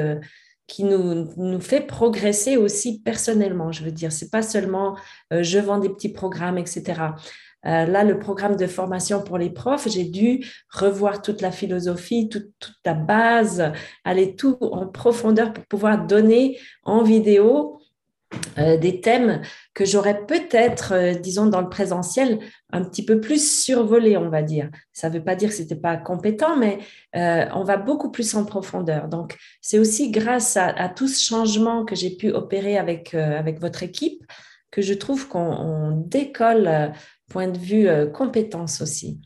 qui 0.66 0.82
nous, 0.84 1.32
nous 1.36 1.60
fait 1.60 1.80
progresser 1.80 2.56
aussi 2.56 3.00
personnellement. 3.00 3.70
Je 3.72 3.84
veux 3.84 3.92
dire, 3.92 4.10
c'est 4.10 4.30
pas 4.30 4.42
seulement 4.42 4.96
euh, 5.32 5.42
je 5.42 5.58
vends 5.58 5.78
des 5.78 5.88
petits 5.88 6.12
programmes, 6.12 6.58
etc. 6.58 6.82
Euh, 7.66 7.85
là, 7.87 8.04
le 8.04 8.18
programme 8.18 8.56
de 8.56 8.66
formation 8.66 9.23
pour 9.23 9.38
les 9.38 9.50
profs, 9.50 9.88
j'ai 9.88 10.04
dû 10.04 10.44
revoir 10.71 11.23
toute 11.23 11.40
la 11.40 11.50
philosophie, 11.50 12.28
toute, 12.28 12.50
toute 12.58 12.76
la 12.84 12.95
base, 12.95 13.73
aller 14.04 14.36
tout 14.36 14.56
en 14.60 14.86
profondeur 14.86 15.52
pour 15.52 15.64
pouvoir 15.67 16.06
donner 16.06 16.58
en 16.84 17.02
vidéo 17.02 17.80
euh, 18.58 18.76
des 18.76 19.00
thèmes 19.00 19.43
que 19.75 19.84
j'aurais 19.84 20.26
peut-être, 20.26 20.93
euh, 20.93 21.14
disons, 21.14 21.47
dans 21.47 21.60
le 21.60 21.69
présentiel, 21.69 22.38
un 22.73 22.84
petit 22.84 23.04
peu 23.04 23.21
plus 23.21 23.64
survolé, 23.64 24.17
on 24.17 24.28
va 24.28 24.43
dire. 24.43 24.71
Ça 24.93 25.08
ne 25.08 25.14
veut 25.14 25.25
pas 25.25 25.34
dire 25.34 25.49
que 25.49 25.56
ce 25.56 25.62
n'était 25.62 25.76
pas 25.76 25.97
compétent, 25.97 26.56
mais 26.56 26.78
on 27.14 27.64
va 27.64 27.78
beaucoup 27.78 28.10
plus 28.10 28.34
en 28.34 28.45
profondeur. 28.45 29.08
Donc, 29.08 29.36
c'est 29.60 29.78
aussi 29.78 30.10
grâce 30.10 30.56
à, 30.56 30.88
tout 30.90 31.08
ce 31.08 31.25
changement 31.25 31.84
que 31.84 31.95
j'ai 31.95 32.10
pu 32.10 32.30
opérer 32.30 32.76
avec, 32.76 33.14
avec 33.14 33.58
votre 33.58 33.82
équipe 33.82 34.23
que 34.71 34.82
je 34.82 34.93
trouve 34.93 35.28
qu'on 35.28 35.93
décolle 36.06 36.93
point 37.30 37.49
de 37.49 37.58
vue 37.58 37.89
compétence 38.12 38.80
aussi. 38.80 39.21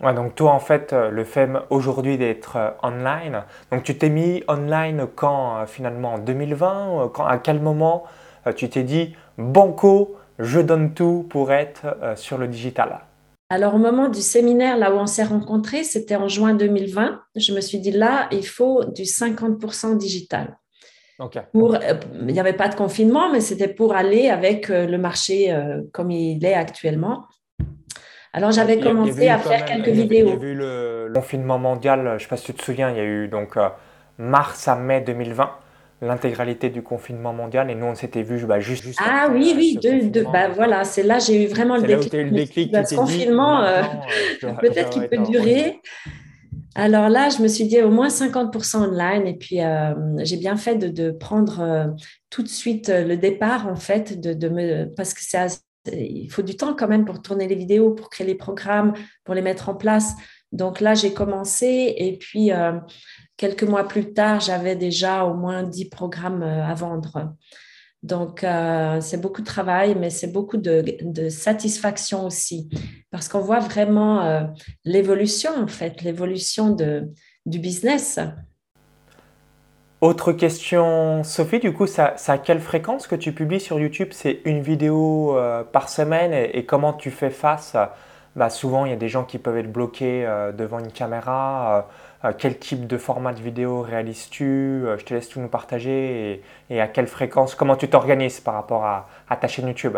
Ouais, 0.00 0.14
donc 0.14 0.34
toi, 0.34 0.52
en 0.52 0.58
fait, 0.58 0.92
le 0.92 1.24
fait 1.24 1.48
aujourd'hui 1.70 2.18
d'être 2.18 2.76
online, 2.82 3.44
donc 3.70 3.84
tu 3.84 3.96
t'es 3.96 4.08
mis 4.08 4.42
online 4.48 5.06
quand 5.14 5.64
finalement 5.66 6.14
en 6.14 6.18
2020 6.18 7.10
quand, 7.14 7.24
À 7.24 7.38
quel 7.38 7.60
moment 7.60 8.04
euh, 8.46 8.52
tu 8.52 8.68
t'es 8.68 8.82
dit, 8.82 9.14
banco, 9.38 10.16
je 10.38 10.60
donne 10.60 10.94
tout 10.94 11.26
pour 11.28 11.52
être 11.52 11.96
euh, 12.02 12.16
sur 12.16 12.38
le 12.38 12.48
digital? 12.48 13.00
Alors, 13.50 13.74
au 13.74 13.78
moment 13.78 14.08
du 14.08 14.22
séminaire, 14.22 14.78
là 14.78 14.94
où 14.94 14.98
on 14.98 15.06
s'est 15.06 15.24
rencontrés, 15.24 15.84
c'était 15.84 16.16
en 16.16 16.26
juin 16.26 16.54
2020. 16.54 17.20
Je 17.36 17.52
me 17.52 17.60
suis 17.60 17.78
dit, 17.78 17.90
là, 17.90 18.28
il 18.32 18.46
faut 18.46 18.84
du 18.84 19.02
50% 19.02 19.96
digital. 19.98 20.58
Pour, 21.52 21.74
euh, 21.74 21.78
il 22.20 22.32
n'y 22.32 22.40
avait 22.40 22.52
pas 22.52 22.68
de 22.68 22.74
confinement, 22.74 23.30
mais 23.30 23.40
c'était 23.40 23.68
pour 23.68 23.94
aller 23.94 24.28
avec 24.28 24.68
le 24.68 24.96
marché 24.98 25.54
comme 25.92 26.10
il 26.10 26.44
est 26.44 26.54
actuellement. 26.54 27.24
Alors, 28.34 28.50
j'avais 28.50 28.80
commencé 28.80 29.28
à 29.28 29.38
faire 29.38 29.64
quelques 29.64 29.88
vidéos. 29.88 30.26
Il 30.26 30.42
y 30.42 30.46
a 30.46 30.50
eu 30.50 30.54
le 30.54 31.12
confinement 31.14 31.58
mondial, 31.58 32.02
je 32.04 32.12
ne 32.14 32.18
sais 32.18 32.28
pas 32.28 32.36
si 32.36 32.46
tu 32.46 32.54
te 32.54 32.62
souviens, 32.62 32.90
il 32.90 32.96
y 32.96 33.00
a 33.00 33.04
eu 33.04 33.28
donc 33.28 33.56
mars 34.18 34.68
à 34.68 34.76
mai 34.76 35.00
2020 35.00 35.50
l'intégralité 36.02 36.68
du 36.68 36.82
confinement 36.82 37.32
mondial 37.32 37.70
et 37.70 37.76
nous 37.76 37.86
on 37.86 37.94
s'était 37.94 38.22
vu 38.22 38.44
bah, 38.44 38.58
juste, 38.58 38.82
juste 38.82 38.98
ah 39.02 39.28
oui 39.32 39.54
oui 39.56 39.78
de, 39.80 40.24
bah, 40.24 40.48
voilà 40.48 40.82
c'est 40.82 41.04
là 41.04 41.20
j'ai 41.20 41.44
eu 41.44 41.46
vraiment 41.46 41.76
le 41.76 41.82
déclic, 41.82 42.12
le 42.12 42.30
déclic 42.30 42.76
ce 42.86 42.96
confinement 42.96 43.62
euh, 43.62 43.82
euh, 44.42 44.52
peut-être 44.60 44.90
qu'il 44.90 45.08
peut 45.08 45.18
durer 45.18 45.80
alors 46.74 47.08
là 47.08 47.28
je 47.28 47.42
me 47.42 47.48
suis 47.48 47.64
dit 47.64 47.80
au 47.82 47.90
moins 47.90 48.08
50% 48.08 48.76
online 48.88 49.26
et 49.26 49.34
puis 49.34 49.60
euh, 49.60 49.94
j'ai 50.24 50.36
bien 50.36 50.56
fait 50.56 50.76
de, 50.76 51.10
prendre 51.10 51.94
tout 52.30 52.42
de 52.42 52.48
suite 52.48 52.88
le 52.88 53.16
départ 53.16 53.68
en 53.68 53.76
fait 53.76 54.18
parce 54.96 55.14
que 55.14 55.20
c'est 55.22 55.60
il 55.92 56.30
faut 56.30 56.42
du 56.42 56.56
temps 56.56 56.74
quand 56.74 56.88
même 56.88 57.04
pour 57.04 57.20
tourner 57.20 57.48
les 57.48 57.56
vidéos 57.56 57.90
pour 57.90 58.08
créer 58.08 58.26
les 58.26 58.36
programmes 58.36 58.92
pour 59.24 59.34
les 59.34 59.42
mettre 59.42 59.68
en 59.68 59.74
place 59.74 60.14
donc 60.52 60.80
là 60.80 60.94
j'ai 60.94 61.12
commencé 61.12 61.94
et 61.96 62.16
puis 62.18 62.52
quelques 63.42 63.64
mois 63.64 63.88
plus 63.88 64.12
tard, 64.12 64.38
j'avais 64.38 64.76
déjà 64.76 65.24
au 65.24 65.34
moins 65.34 65.64
10 65.64 65.88
programmes 65.88 66.44
euh, 66.44 66.64
à 66.64 66.74
vendre. 66.74 67.34
Donc, 68.02 68.42
euh, 68.42 69.00
c'est 69.00 69.20
beaucoup 69.20 69.42
de 69.42 69.46
travail, 69.46 69.94
mais 69.94 70.10
c'est 70.10 70.32
beaucoup 70.32 70.56
de, 70.56 71.28
satisfaction 71.28 72.26
aussi, 72.26 72.68
parce 73.10 73.28
qu'on 73.28 73.40
voit 73.40 73.60
vraiment 73.60 74.22
euh, 74.22 74.40
l'évolution, 74.84 75.50
en 75.56 75.68
fait, 75.68 76.02
l'évolution 76.02 76.76
du 77.46 77.58
business. 77.58 78.18
Autre 80.00 80.32
question, 80.32 81.22
Sophie, 81.22 81.60
du 81.60 81.72
coup, 81.72 81.86
ça, 81.86 82.16
à 82.26 82.38
quelle 82.38 82.58
fréquence 82.58 83.06
que 83.06 83.14
tu 83.14 83.32
publies 83.32 83.60
sur 83.60 83.78
YouTube? 83.78 84.08
C'est 84.10 84.40
une 84.44 84.60
vidéo 84.60 85.38
par 85.70 85.88
semaine? 85.88 86.32
Et, 86.32 86.64
comment 86.64 86.92
tu 86.92 87.12
fais 87.12 87.30
face? 87.30 87.76
Bah, 88.34 88.50
Souvent, 88.50 88.84
il 88.84 88.90
y 88.90 88.94
a 88.94 88.96
des 88.96 89.08
gens 89.08 89.22
qui 89.22 89.38
peuvent 89.38 89.58
être 89.58 89.70
bloqués 89.70 90.26
devant 90.58 90.80
une 90.80 90.90
caméra 90.90 91.78
euh, 91.78 91.82
quel 92.38 92.58
type 92.58 92.86
de 92.86 92.96
format 92.98 93.32
de 93.32 93.40
vidéo 93.40 93.82
réalises-tu? 93.82 94.44
Euh, 94.44 94.96
Je 94.98 95.04
te 95.04 95.14
laisse 95.14 95.28
tout 95.28 95.40
nous 95.40 95.48
partager 95.48 96.42
et, 96.70 96.80
à 96.80 96.86
quelle 96.86 97.08
fréquence, 97.08 97.54
comment 97.54 97.76
tu 97.76 97.88
t'organises 97.88 98.40
par 98.40 98.54
rapport 98.54 98.84
à, 98.84 99.08
ta 99.40 99.48
chaîne 99.48 99.66
YouTube? 99.66 99.96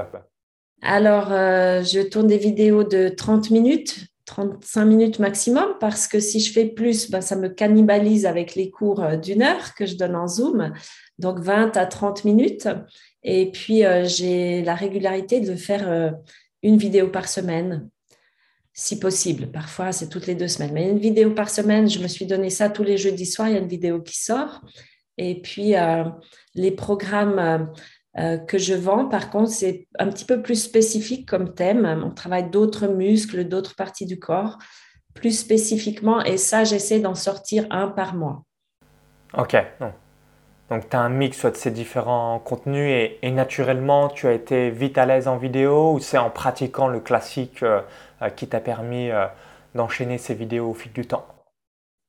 Alors, 0.82 1.32
euh, 1.32 1.82
je 1.82 2.00
tourne 2.00 2.26
des 2.26 2.38
vidéos 2.38 2.84
de 2.84 3.08
30 3.08 3.50
minutes, 3.50 4.06
35 4.24 4.84
minutes 4.86 5.18
maximum, 5.18 5.76
parce 5.80 6.08
que 6.08 6.20
si 6.20 6.40
je 6.40 6.52
fais 6.52 6.66
plus, 6.66 7.10
ben, 7.10 7.20
ça 7.20 7.36
me 7.36 7.48
cannibalise 7.48 8.24
avec 8.24 8.54
les 8.54 8.70
cours 8.70 9.02
d'une 9.18 9.42
heure 9.42 9.74
que 9.74 9.84
je 9.84 9.96
donne 9.96 10.16
en 10.16 10.26
Zoom, 10.26 10.72
donc 11.18 11.40
20 11.40 11.76
à 11.76 11.84
30 11.84 12.24
minutes. 12.24 12.68
Et 13.22 13.50
puis, 13.50 13.82
j'ai 14.04 14.62
la 14.62 14.74
régularité 14.74 15.40
de 15.40 15.54
faire 15.54 16.14
une 16.62 16.76
vidéo 16.76 17.08
par 17.08 17.28
semaine 17.28 17.88
si 18.74 18.98
possible. 18.98 19.50
Parfois, 19.52 19.92
c'est 19.92 20.08
toutes 20.08 20.26
les 20.26 20.34
deux 20.34 20.48
semaines. 20.48 20.72
Mais 20.74 20.90
une 20.90 20.98
vidéo 20.98 21.30
par 21.30 21.48
semaine, 21.48 21.88
je 21.88 22.00
me 22.00 22.08
suis 22.08 22.26
donné 22.26 22.50
ça 22.50 22.68
tous 22.68 22.82
les 22.82 22.98
jeudis 22.98 23.24
soirs, 23.24 23.48
il 23.48 23.54
y 23.54 23.56
a 23.56 23.60
une 23.60 23.68
vidéo 23.68 24.02
qui 24.02 24.20
sort. 24.20 24.60
Et 25.16 25.40
puis, 25.40 25.74
les 26.54 26.70
programmes 26.72 27.72
que 28.48 28.58
je 28.58 28.74
vends, 28.74 29.08
par 29.08 29.30
contre, 29.30 29.50
c'est 29.50 29.86
un 29.98 30.08
petit 30.08 30.24
peu 30.24 30.42
plus 30.42 30.60
spécifique 30.60 31.28
comme 31.28 31.54
thème. 31.54 32.02
On 32.04 32.10
travaille 32.10 32.50
d'autres 32.50 32.88
muscles, 32.88 33.48
d'autres 33.48 33.76
parties 33.76 34.06
du 34.06 34.18
corps, 34.18 34.58
plus 35.14 35.38
spécifiquement. 35.38 36.24
Et 36.24 36.36
ça, 36.36 36.64
j'essaie 36.64 36.98
d'en 36.98 37.14
sortir 37.14 37.66
un 37.70 37.86
par 37.86 38.14
mois. 38.14 38.44
Ok. 39.38 39.56
Donc, 40.70 40.88
tu 40.88 40.96
as 40.96 41.00
un 41.00 41.10
mix 41.10 41.44
de 41.44 41.54
ces 41.54 41.70
différents 41.70 42.38
contenus 42.38 43.10
et, 43.22 43.30
naturellement, 43.30 44.08
tu 44.08 44.26
as 44.26 44.32
été 44.32 44.70
vite 44.70 44.96
à 44.96 45.04
l'aise 45.04 45.28
en 45.28 45.36
vidéo 45.36 45.92
ou 45.92 46.00
c'est 46.00 46.18
en 46.18 46.30
pratiquant 46.30 46.88
le 46.88 47.00
classique 47.00 47.62
euh, 47.62 47.82
euh, 48.22 48.30
qui 48.30 48.46
t'a 48.46 48.60
permis 48.60 49.10
euh, 49.10 49.26
d'enchaîner 49.74 50.16
ces 50.16 50.34
vidéos 50.34 50.70
au 50.70 50.74
fil 50.74 50.92
du 50.92 51.06
temps? 51.06 51.26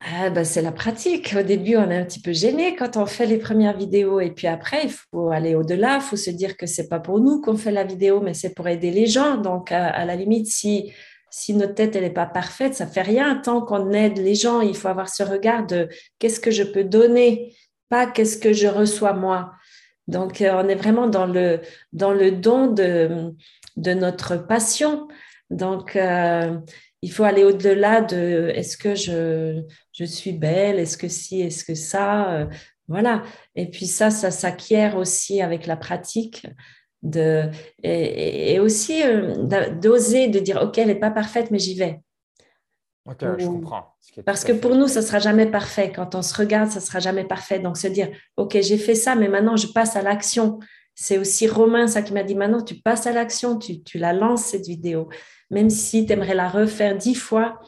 Ah, 0.01 0.29
bah, 0.29 0.45
c'est 0.45 0.61
la 0.61 0.71
pratique. 0.71 1.35
Au 1.37 1.41
début, 1.41 1.75
on 1.75 1.89
est 1.89 1.97
un 1.97 2.05
petit 2.05 2.21
peu 2.21 2.31
gêné 2.31 2.75
quand 2.75 2.95
on 2.95 3.05
fait 3.05 3.25
les 3.25 3.37
premières 3.37 3.75
vidéos 3.75 4.19
et 4.21 4.31
puis 4.31 4.47
après, 4.47 4.83
il 4.85 4.91
faut 4.91 5.31
aller 5.31 5.55
au-delà. 5.55 5.95
Il 5.95 6.01
faut 6.01 6.15
se 6.15 6.29
dire 6.29 6.55
que 6.55 6.65
c'est 6.65 6.87
pas 6.87 6.99
pour 6.99 7.19
nous 7.19 7.41
qu'on 7.41 7.57
fait 7.57 7.71
la 7.71 7.83
vidéo, 7.83 8.21
mais 8.21 8.33
c'est 8.33 8.53
pour 8.53 8.67
aider 8.67 8.91
les 8.91 9.07
gens. 9.07 9.37
Donc, 9.37 9.71
à, 9.71 10.05
la 10.05 10.15
limite, 10.15 10.47
si, 10.47 10.93
si 11.29 11.53
notre 11.55 11.73
tête 11.73 11.95
n'est 11.95 12.09
pas 12.09 12.27
parfaite, 12.27 12.75
ça 12.75 12.87
fait 12.87 13.01
rien. 13.01 13.35
Tant 13.37 13.61
qu'on 13.61 13.91
aide 13.91 14.17
les 14.17 14.35
gens, 14.35 14.61
il 14.61 14.77
faut 14.77 14.89
avoir 14.89 15.09
ce 15.09 15.23
regard 15.23 15.65
de 15.65 15.89
qu'est-ce 16.19 16.39
que 16.39 16.51
je 16.51 16.63
peux 16.63 16.83
donner 16.83 17.53
pas 17.89 18.07
qu'est-ce 18.07 18.37
que 18.37 18.53
je 18.53 18.67
reçois 18.67 19.13
moi. 19.13 19.53
Donc, 20.07 20.41
euh, 20.41 20.51
on 20.53 20.67
est 20.67 20.75
vraiment 20.75 21.07
dans 21.07 21.25
le, 21.25 21.61
dans 21.93 22.13
le 22.13 22.31
don 22.31 22.67
de, 22.67 23.33
de 23.75 23.93
notre 23.93 24.37
passion. 24.37 25.07
Donc, 25.49 25.95
euh, 25.95 26.57
il 27.01 27.11
faut 27.11 27.23
aller 27.23 27.43
au-delà 27.43 28.01
de 28.01 28.51
est-ce 28.55 28.77
que 28.77 28.95
je, 28.95 29.61
je 29.93 30.05
suis 30.05 30.33
belle, 30.33 30.79
est-ce 30.79 30.97
que 30.97 31.07
si, 31.07 31.41
est-ce 31.41 31.63
que 31.63 31.75
ça? 31.75 32.33
Euh, 32.33 32.45
voilà. 32.87 33.23
Et 33.55 33.69
puis 33.69 33.87
ça, 33.87 34.11
ça 34.11 34.31
s'acquiert 34.31 34.97
aussi 34.97 35.41
avec 35.41 35.65
la 35.65 35.77
pratique. 35.77 36.47
De, 37.03 37.51
et, 37.83 38.59
aussi 38.59 39.03
d'oser, 39.79 40.27
de 40.27 40.39
dire, 40.39 40.59
OK, 40.63 40.79
elle 40.79 40.87
n'est 40.87 40.95
pas 40.95 41.11
parfaite, 41.11 41.51
mais 41.51 41.59
j'y 41.59 41.75
vais. 41.75 41.99
Ok, 43.05 43.23
je 43.37 43.45
comprends. 43.45 43.95
Parce 44.25 44.43
que 44.43 44.51
pour 44.51 44.75
nous, 44.75 44.87
ça 44.87 45.01
ne 45.01 45.05
sera 45.05 45.19
jamais 45.19 45.45
parfait. 45.45 45.91
Quand 45.95 46.15
on 46.15 46.23
se 46.23 46.33
regarde, 46.33 46.69
ça 46.71 46.79
ne 46.79 46.85
sera 46.85 46.99
jamais 46.99 47.23
parfait. 47.23 47.59
Donc, 47.59 47.77
se 47.77 47.87
dire, 47.87 48.09
OK, 48.35 48.57
j'ai 48.61 48.77
fait 48.77 48.95
ça, 48.95 49.15
mais 49.15 49.27
maintenant, 49.27 49.55
je 49.55 49.67
passe 49.67 49.95
à 49.95 50.01
l'action. 50.01 50.59
C'est 50.95 51.17
aussi 51.19 51.47
Romain, 51.47 51.87
ça 51.87 52.01
qui 52.01 52.13
m'a 52.13 52.23
dit, 52.23 52.35
maintenant, 52.35 52.63
tu 52.63 52.75
passes 52.75 53.05
à 53.05 53.11
l'action, 53.11 53.59
tu, 53.59 53.83
tu, 53.83 53.99
la 53.99 54.13
lances, 54.13 54.45
cette 54.45 54.65
vidéo. 54.65 55.09
Même 55.51 55.69
si 55.69 56.05
tu 56.05 56.13
aimerais 56.13 56.33
la 56.33 56.49
refaire 56.49 56.97
dix 56.97 57.15
fois, 57.15 57.59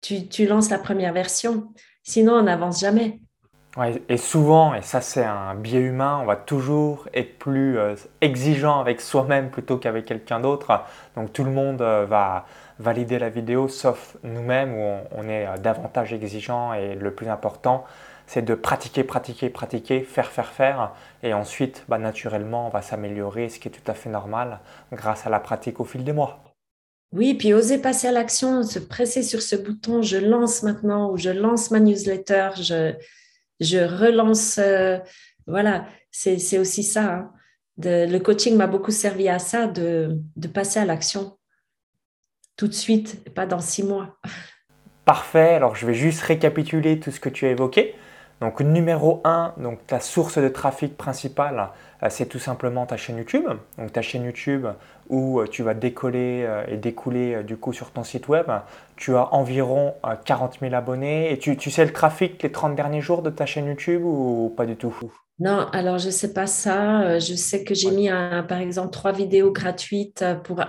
tu, 0.00 0.26
tu, 0.26 0.46
lances 0.46 0.70
la 0.70 0.78
première 0.78 1.12
version. 1.12 1.68
Sinon, 2.02 2.34
on 2.34 2.42
n'avance 2.42 2.80
jamais. 2.80 3.20
Ouais, 3.76 4.02
et 4.08 4.16
souvent, 4.16 4.74
et 4.74 4.80
ça 4.80 5.02
c'est 5.02 5.24
un 5.24 5.54
biais 5.54 5.80
humain, 5.80 6.20
on 6.22 6.24
va 6.24 6.36
toujours 6.36 7.10
être 7.12 7.38
plus 7.38 7.78
euh, 7.78 7.94
exigeant 8.22 8.80
avec 8.80 9.02
soi-même 9.02 9.50
plutôt 9.50 9.76
qu'avec 9.76 10.06
quelqu'un 10.06 10.40
d'autre. 10.40 10.82
Donc 11.14 11.34
tout 11.34 11.44
le 11.44 11.50
monde 11.50 11.82
euh, 11.82 12.06
va 12.06 12.46
valider 12.78 13.18
la 13.18 13.30
vidéo, 13.30 13.68
sauf 13.68 14.16
nous-mêmes 14.22 14.74
où 14.74 14.98
on, 15.12 15.28
est 15.28 15.46
euh, 15.46 15.56
davantage 15.56 16.12
exigeant 16.12 16.74
et 16.74 16.94
le 16.94 17.14
plus 17.14 17.28
important, 17.28 17.84
c'est 18.26 18.42
de 18.42 18.54
pratiquer, 18.54 19.04
pratiquer, 19.04 19.50
pratiquer, 19.50 20.02
faire, 20.02 20.30
faire, 20.30 20.52
faire. 20.52 20.92
Et 21.22 21.32
ensuite, 21.32 21.84
bah, 21.88 21.98
naturellement, 21.98 22.66
on 22.66 22.70
va 22.70 22.82
s'améliorer, 22.82 23.48
ce 23.48 23.58
qui 23.58 23.68
est 23.68 23.70
tout 23.70 23.90
à 23.90 23.94
fait 23.94 24.10
normal 24.10 24.60
grâce 24.92 25.26
à 25.26 25.30
la 25.30 25.40
pratique 25.40 25.80
au 25.80 25.84
fil 25.84 26.04
des 26.04 26.12
mois. 26.12 26.42
Oui, 27.12 27.34
puis 27.34 27.54
oser 27.54 27.78
passer 27.78 28.08
à 28.08 28.12
l'action, 28.12 28.64
se 28.64 28.80
presser 28.80 29.22
sur 29.22 29.40
ce 29.40 29.54
bouton, 29.54 30.02
je 30.02 30.16
lance 30.16 30.64
maintenant 30.64 31.12
ou 31.12 31.16
je 31.16 31.30
lance 31.30 31.70
ma 31.70 31.78
newsletter, 31.78 32.50
je, 32.56 32.94
je 33.60 33.78
relance. 33.78 34.58
Euh, 34.58 34.98
voilà, 35.46 35.86
c'est 36.10 36.58
aussi 36.58 36.82
ça. 36.82 37.04
Hein. 37.04 37.32
le 37.78 38.18
coaching 38.18 38.56
m'a 38.56 38.66
beaucoup 38.66 38.90
servi 38.90 39.28
à 39.28 39.38
ça, 39.38 39.68
de, 39.68 40.18
de 40.34 40.48
passer 40.48 40.80
à 40.80 40.84
l'action 40.84 41.35
tout 42.56 42.68
de 42.68 42.72
suite, 42.72 43.32
pas 43.34 43.46
dans 43.46 43.60
six 43.60 43.82
mois. 43.82 44.16
Parfait, 45.04 45.54
alors 45.54 45.76
je 45.76 45.86
vais 45.86 45.94
juste 45.94 46.22
récapituler 46.22 46.98
tout 46.98 47.10
ce 47.10 47.20
que 47.20 47.28
tu 47.28 47.46
as 47.46 47.50
évoqué. 47.50 47.94
Donc 48.40 48.60
numéro 48.60 49.22
1, 49.24 49.54
donc 49.56 49.86
ta 49.86 49.98
source 49.98 50.36
de 50.36 50.48
trafic 50.48 50.96
principale, 50.96 51.70
euh, 52.02 52.08
c'est 52.10 52.26
tout 52.26 52.38
simplement 52.38 52.84
ta 52.84 52.98
chaîne 52.98 53.16
YouTube. 53.16 53.46
Donc 53.78 53.92
ta 53.92 54.02
chaîne 54.02 54.24
YouTube 54.24 54.66
où 55.08 55.40
euh, 55.40 55.46
tu 55.46 55.62
vas 55.62 55.72
décoller 55.72 56.44
euh, 56.46 56.64
et 56.68 56.76
découler 56.76 57.42
du 57.44 57.56
coup 57.56 57.72
sur 57.72 57.92
ton 57.92 58.04
site 58.04 58.28
web. 58.28 58.46
Tu 58.96 59.16
as 59.16 59.32
environ 59.32 59.94
40 60.24 60.58
000 60.60 60.74
abonnés 60.74 61.32
et 61.32 61.38
tu, 61.38 61.56
tu 61.56 61.70
sais 61.70 61.84
le 61.84 61.92
trafic 61.92 62.42
les 62.42 62.52
30 62.52 62.74
derniers 62.74 63.00
jours 63.00 63.22
de 63.22 63.30
ta 63.30 63.46
chaîne 63.46 63.66
YouTube 63.66 64.02
ou 64.04 64.52
pas 64.54 64.66
du 64.66 64.76
tout? 64.76 64.94
Non, 65.38 65.66
alors 65.72 65.98
je 65.98 66.06
ne 66.06 66.12
sais 66.12 66.32
pas 66.32 66.46
ça. 66.46 67.18
Je 67.18 67.34
sais 67.34 67.62
que 67.62 67.74
j'ai 67.74 67.90
mis, 67.90 68.08
par 68.48 68.58
exemple, 68.58 68.90
trois 68.90 69.12
vidéos 69.12 69.52
gratuites 69.52 70.24
pour 70.44 70.62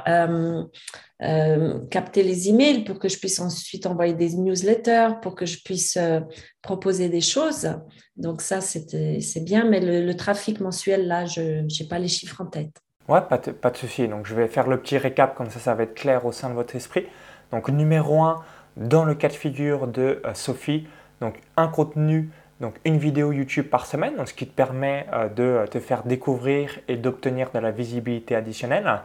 euh, 1.24 1.80
capter 1.90 2.22
les 2.22 2.48
emails 2.48 2.84
pour 2.84 3.00
que 3.00 3.10
je 3.10 3.18
puisse 3.18 3.40
ensuite 3.40 3.88
envoyer 3.88 4.14
des 4.14 4.36
newsletters, 4.36 5.20
pour 5.24 5.34
que 5.34 5.48
je 5.48 5.58
puisse 5.64 5.98
euh, 5.98 6.20
proposer 6.62 7.10
des 7.10 7.22
choses. 7.22 7.70
Donc 8.18 8.42
ça, 8.42 8.62
c'est 8.62 9.44
bien, 9.44 9.68
mais 9.68 9.80
le, 9.80 10.16
trafic 10.16 10.60
mensuel, 10.60 11.08
là, 11.08 11.26
je 11.26 11.62
n'ai 11.62 11.88
pas 11.90 11.98
les 11.98 12.08
chiffres 12.08 12.42
en 12.42 12.46
tête. 12.46 12.82
Ouais, 13.08 13.22
pas 13.22 13.40
de, 13.40 13.52
pas 13.52 13.72
de 13.72 13.78
souci. 13.78 14.08
Donc 14.08 14.28
je 14.28 14.36
vais 14.36 14.48
faire 14.48 14.68
le 14.68 14.80
petit 14.80 15.00
récap, 15.00 15.36
comme 15.36 15.50
ça, 15.50 15.60
ça 15.60 15.74
va 15.74 15.84
être 15.84 15.96
clair 15.96 16.24
au 16.26 16.32
sein 16.32 16.50
de 16.50 16.54
votre 16.54 16.76
esprit. 16.76 17.06
Donc 17.52 17.70
numéro 17.70 18.22
1, 18.22 18.44
dans 18.76 19.04
le 19.04 19.16
cas 19.16 19.30
de 19.30 19.34
figure 19.34 19.88
de 19.88 20.22
euh, 20.24 20.34
Sophie, 20.36 20.86
donc 21.20 21.40
un 21.56 21.68
contenu 21.68 22.30
donc 22.60 22.76
une 22.86 22.98
vidéo 22.98 23.32
YouTube 23.32 23.68
par 23.68 23.86
semaine, 23.86 24.14
ce 24.26 24.34
qui 24.34 24.48
te 24.48 24.54
permet 24.54 25.06
de 25.36 25.66
te 25.70 25.80
faire 25.80 26.04
découvrir 26.04 26.80
et 26.88 26.98
d'obtenir 26.98 27.52
de 27.54 27.60
la 27.60 27.72
visibilité 27.72 28.36
additionnelle 28.36 29.02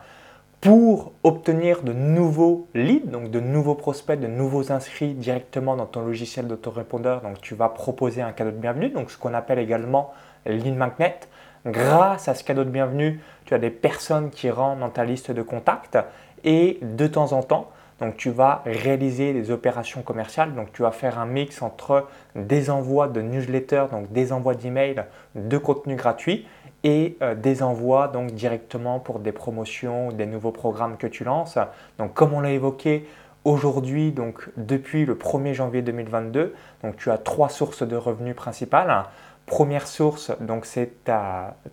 pour 0.63 1.13
obtenir 1.25 1.83
de 1.83 1.93
nouveaux 1.93 2.69
leads, 2.73 3.11
donc 3.11 3.31
de 3.31 3.41
nouveaux 3.41 3.75
prospects, 3.75 4.19
de 4.19 4.29
nouveaux 4.29 4.71
inscrits 4.71 5.13
directement 5.13 5.75
dans 5.75 5.87
ton 5.87 6.03
logiciel 6.03 6.47
d'autorépondeur. 6.47 7.21
Donc 7.21 7.41
tu 7.41 7.57
vas 7.57 7.69
proposer 7.69 8.23
un 8.23 8.31
cadeau 8.31 8.53
de 8.53 8.57
bienvenue, 8.57 8.89
donc 8.89 9.11
ce 9.11 9.19
qu'on 9.19 9.35
appelle 9.35 9.59
également 9.59 10.15
lead 10.47 10.77
magnet. 10.77 11.19
Grâce 11.67 12.29
à 12.29 12.35
ce 12.35 12.45
cadeau 12.45 12.65
de 12.65 12.71
bienvenue, 12.71 13.21
tu 13.45 13.55
as 13.55 13.59
des 13.59 13.71
personnes 13.71 14.31
qui 14.31 14.51
rentrent 14.51 14.81
dans 14.81 14.89
ta 14.89 15.05
liste 15.05 15.31
de 15.31 15.43
contacts 15.43 15.99
et 16.45 16.79
de 16.81 17.07
temps 17.07 17.33
en 17.33 17.43
temps, 17.43 17.71
donc 18.03 18.17
tu 18.17 18.31
vas 18.31 18.63
réaliser 18.67 19.33
des 19.33 19.53
opérations 19.53 20.03
commerciales. 20.03 20.57
Donc 20.57 20.73
tu 20.73 20.83
vas 20.83 20.91
faire 20.91 21.21
un 21.21 21.27
mix 21.27 21.63
entre 21.63 22.09
des 22.35 22.69
envois 22.69 23.07
de 23.07 23.23
newsletters, 23.23 23.87
donc 23.93 24.11
des 24.11 24.33
envois 24.33 24.57
d'emails, 24.57 25.05
de 25.37 25.57
contenu 25.57 25.95
gratuit 25.95 26.45
et 26.83 27.17
euh, 27.23 27.37
des 27.37 27.63
envois 27.63 28.09
donc 28.09 28.33
directement 28.33 28.99
pour 28.99 29.21
des 29.21 29.31
promotions 29.31 30.11
des 30.11 30.27
nouveaux 30.27 30.51
programmes 30.51 30.97
que 30.97 31.07
tu 31.07 31.23
lances. 31.23 31.59
Donc 31.99 32.13
comme 32.13 32.35
on 32.35 32.41
l'a 32.41 32.51
évoqué 32.51 33.07
aujourd'hui, 33.45 34.11
donc 34.11 34.49
depuis 34.57 35.07
le 35.07 35.15
1er 35.15 35.55
janvier 35.55 35.83
2022, 35.83 36.55
donc 36.83 36.97
tu 36.97 37.09
as 37.09 37.19
trois 37.19 37.51
sources 37.51 37.85
de 37.85 37.95
revenus 37.95 38.35
principales. 38.35 39.05
Première 39.47 39.87
source, 39.87 40.33
donc 40.41 40.65
c'est 40.65 40.93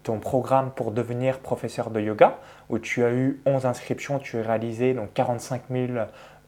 ton 0.03 0.19
programme 0.19 0.71
pour 0.71 0.91
devenir 0.91 1.39
professeur 1.39 1.91
de 1.91 2.01
yoga, 2.01 2.39
où 2.69 2.79
tu 2.79 3.03
as 3.03 3.11
eu 3.11 3.41
11 3.45 3.65
inscriptions, 3.65 4.19
tu 4.19 4.37
as 4.37 4.41
réalisé 4.41 4.93
donc 4.93 5.13
45 5.13 5.61
000 5.69 5.87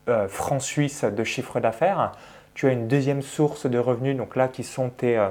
euh, 0.10 0.28
francs 0.28 0.62
suisses 0.62 1.04
de 1.04 1.24
chiffre 1.24 1.60
d'affaires. 1.60 2.12
Tu 2.54 2.68
as 2.68 2.72
une 2.72 2.88
deuxième 2.88 3.22
source 3.22 3.66
de 3.66 3.78
revenus, 3.78 4.18
donc 4.18 4.36
là 4.36 4.48
qui 4.48 4.64
sont 4.64 4.90
tes, 4.90 5.18
euh, 5.18 5.30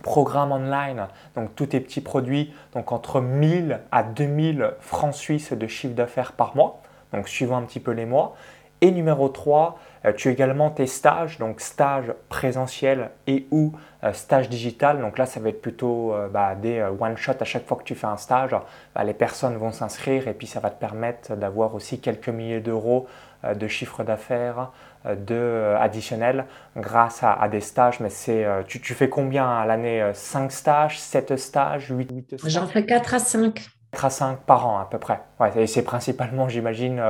programme 0.00 0.52
online, 0.52 1.08
donc 1.36 1.54
tous 1.54 1.66
tes 1.66 1.80
petits 1.80 2.00
produits, 2.00 2.52
donc 2.72 2.92
entre 2.92 3.20
1000 3.20 3.80
à 3.92 4.02
2000 4.02 4.72
francs 4.80 5.14
suisses 5.14 5.52
de 5.52 5.66
chiffre 5.66 5.94
d'affaires 5.94 6.32
par 6.32 6.56
mois, 6.56 6.82
donc 7.12 7.28
suivant 7.28 7.58
un 7.58 7.62
petit 7.62 7.80
peu 7.80 7.92
les 7.92 8.06
mois. 8.06 8.36
Et 8.82 8.90
numéro 8.92 9.28
3, 9.28 9.78
euh, 10.06 10.12
tu 10.12 10.28
as 10.28 10.30
également 10.32 10.70
tes 10.70 10.86
stages, 10.86 11.38
donc 11.38 11.60
stages 11.60 12.14
présentiels 12.28 13.10
et 13.26 13.46
ou 13.50 13.72
euh, 14.04 14.12
stage 14.12 14.48
digital. 14.48 15.00
Donc 15.00 15.18
là, 15.18 15.26
ça 15.26 15.40
va 15.40 15.50
être 15.50 15.60
plutôt 15.60 16.14
euh, 16.14 16.28
bah, 16.28 16.54
des 16.54 16.82
one-shot 16.82 17.34
à 17.40 17.44
chaque 17.44 17.66
fois 17.66 17.76
que 17.76 17.84
tu 17.84 17.94
fais 17.94 18.06
un 18.06 18.16
stage. 18.16 18.56
Bah, 18.94 19.04
les 19.04 19.12
personnes 19.12 19.56
vont 19.56 19.72
s'inscrire 19.72 20.28
et 20.28 20.34
puis 20.34 20.46
ça 20.46 20.60
va 20.60 20.70
te 20.70 20.80
permettre 20.80 21.36
d'avoir 21.36 21.74
aussi 21.74 22.00
quelques 22.00 22.28
milliers 22.28 22.60
d'euros 22.60 23.06
de 23.54 23.68
chiffre 23.68 24.04
d'affaires 24.04 24.70
de 25.06 25.74
additionnel 25.80 26.44
grâce 26.76 27.22
à, 27.22 27.48
des 27.48 27.62
stages. 27.62 27.98
Mais 28.00 28.10
c'est, 28.10 28.46
tu, 28.66 28.82
tu, 28.82 28.92
fais 28.92 29.08
combien 29.08 29.48
à 29.48 29.64
l'année 29.64 30.10
5 30.12 30.52
stages, 30.52 31.00
7 31.00 31.38
stages, 31.38 31.88
8, 31.88 32.10
8 32.12 32.38
stages? 32.38 32.50
J'en 32.52 32.66
fais 32.66 32.84
4 32.84 33.14
à 33.14 33.18
5. 33.18 33.70
4 33.92 34.04
à 34.04 34.10
5 34.10 34.46
par 34.46 34.66
an 34.66 34.78
à 34.78 34.86
peu 34.86 34.98
près. 34.98 35.22
Ouais, 35.38 35.62
et 35.62 35.66
c'est 35.66 35.82
principalement, 35.82 36.48
j'imagine, 36.50 37.02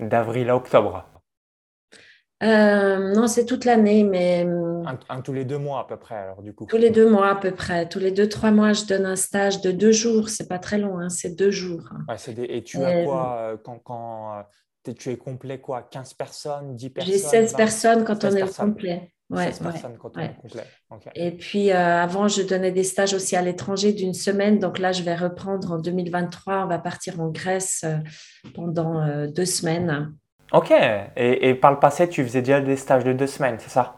d'avril 0.00 0.50
à 0.50 0.56
octobre. 0.56 1.04
Euh, 2.42 3.14
non, 3.14 3.26
c'est 3.26 3.46
toute 3.46 3.64
l'année, 3.64 4.04
mais. 4.04 4.44
Euh, 4.46 4.84
un, 5.08 5.20
tous 5.20 5.32
les 5.32 5.44
deux 5.44 5.58
mois 5.58 5.80
à 5.80 5.84
peu 5.84 5.96
près, 5.96 6.14
alors 6.14 6.40
du 6.40 6.54
coup. 6.54 6.66
Tous 6.66 6.76
les 6.76 6.90
deux 6.90 7.10
mois 7.10 7.30
à 7.30 7.34
peu 7.34 7.50
près. 7.50 7.88
Tous 7.88 7.98
les 7.98 8.12
deux, 8.12 8.28
trois 8.28 8.52
mois, 8.52 8.72
je 8.72 8.84
donne 8.84 9.06
un 9.06 9.16
stage 9.16 9.60
de 9.60 9.72
deux 9.72 9.90
jours. 9.90 10.28
C'est 10.28 10.48
pas 10.48 10.60
très 10.60 10.78
long, 10.78 10.98
hein, 10.98 11.08
c'est 11.08 11.34
deux 11.34 11.50
jours. 11.50 11.90
Ouais, 12.08 12.16
et 12.48 12.62
tu 12.62 12.82
as 12.84 13.04
quoi 13.04 13.38
euh, 13.40 13.56
quand, 13.62 13.78
quand 13.80 14.44
tu 14.84 15.10
es 15.10 15.16
complet 15.16 15.60
quoi? 15.60 15.82
15 15.82 16.14
personnes, 16.14 16.76
10 16.76 16.90
personnes 16.90 17.12
J'ai 17.12 17.18
16 17.18 17.54
personnes 17.54 18.04
quand 18.04 18.24
on 18.24 18.34
est 18.34 18.56
complet. 18.56 19.12
Ouais, 19.30 19.52
16 19.52 19.58
personnes 19.58 19.98
quand 19.98 20.12
on 20.16 20.20
est 20.20 20.36
complet. 20.36 20.64
Et 21.14 21.32
puis 21.32 21.70
euh, 21.70 22.02
avant, 22.02 22.28
je 22.28 22.42
donnais 22.42 22.72
des 22.72 22.84
stages 22.84 23.12
aussi 23.12 23.36
à 23.36 23.42
l'étranger 23.42 23.92
d'une 23.92 24.14
semaine. 24.14 24.58
Donc 24.58 24.78
là, 24.78 24.92
je 24.92 25.02
vais 25.02 25.14
reprendre 25.14 25.72
en 25.72 25.78
2023. 25.78 26.64
On 26.64 26.66
va 26.66 26.78
partir 26.78 27.20
en 27.20 27.28
Grèce 27.28 27.84
euh, 27.84 27.98
pendant 28.54 29.02
euh, 29.02 29.26
deux 29.26 29.44
semaines. 29.44 30.14
Ok. 30.52 30.70
Et, 30.70 31.48
et, 31.50 31.54
par 31.54 31.72
le 31.72 31.78
passé, 31.78 32.08
tu 32.08 32.24
faisais 32.24 32.40
déjà 32.40 32.62
des 32.62 32.76
stages 32.76 33.04
de 33.04 33.12
deux 33.12 33.26
semaines, 33.26 33.56
c'est 33.58 33.68
ça? 33.68 33.97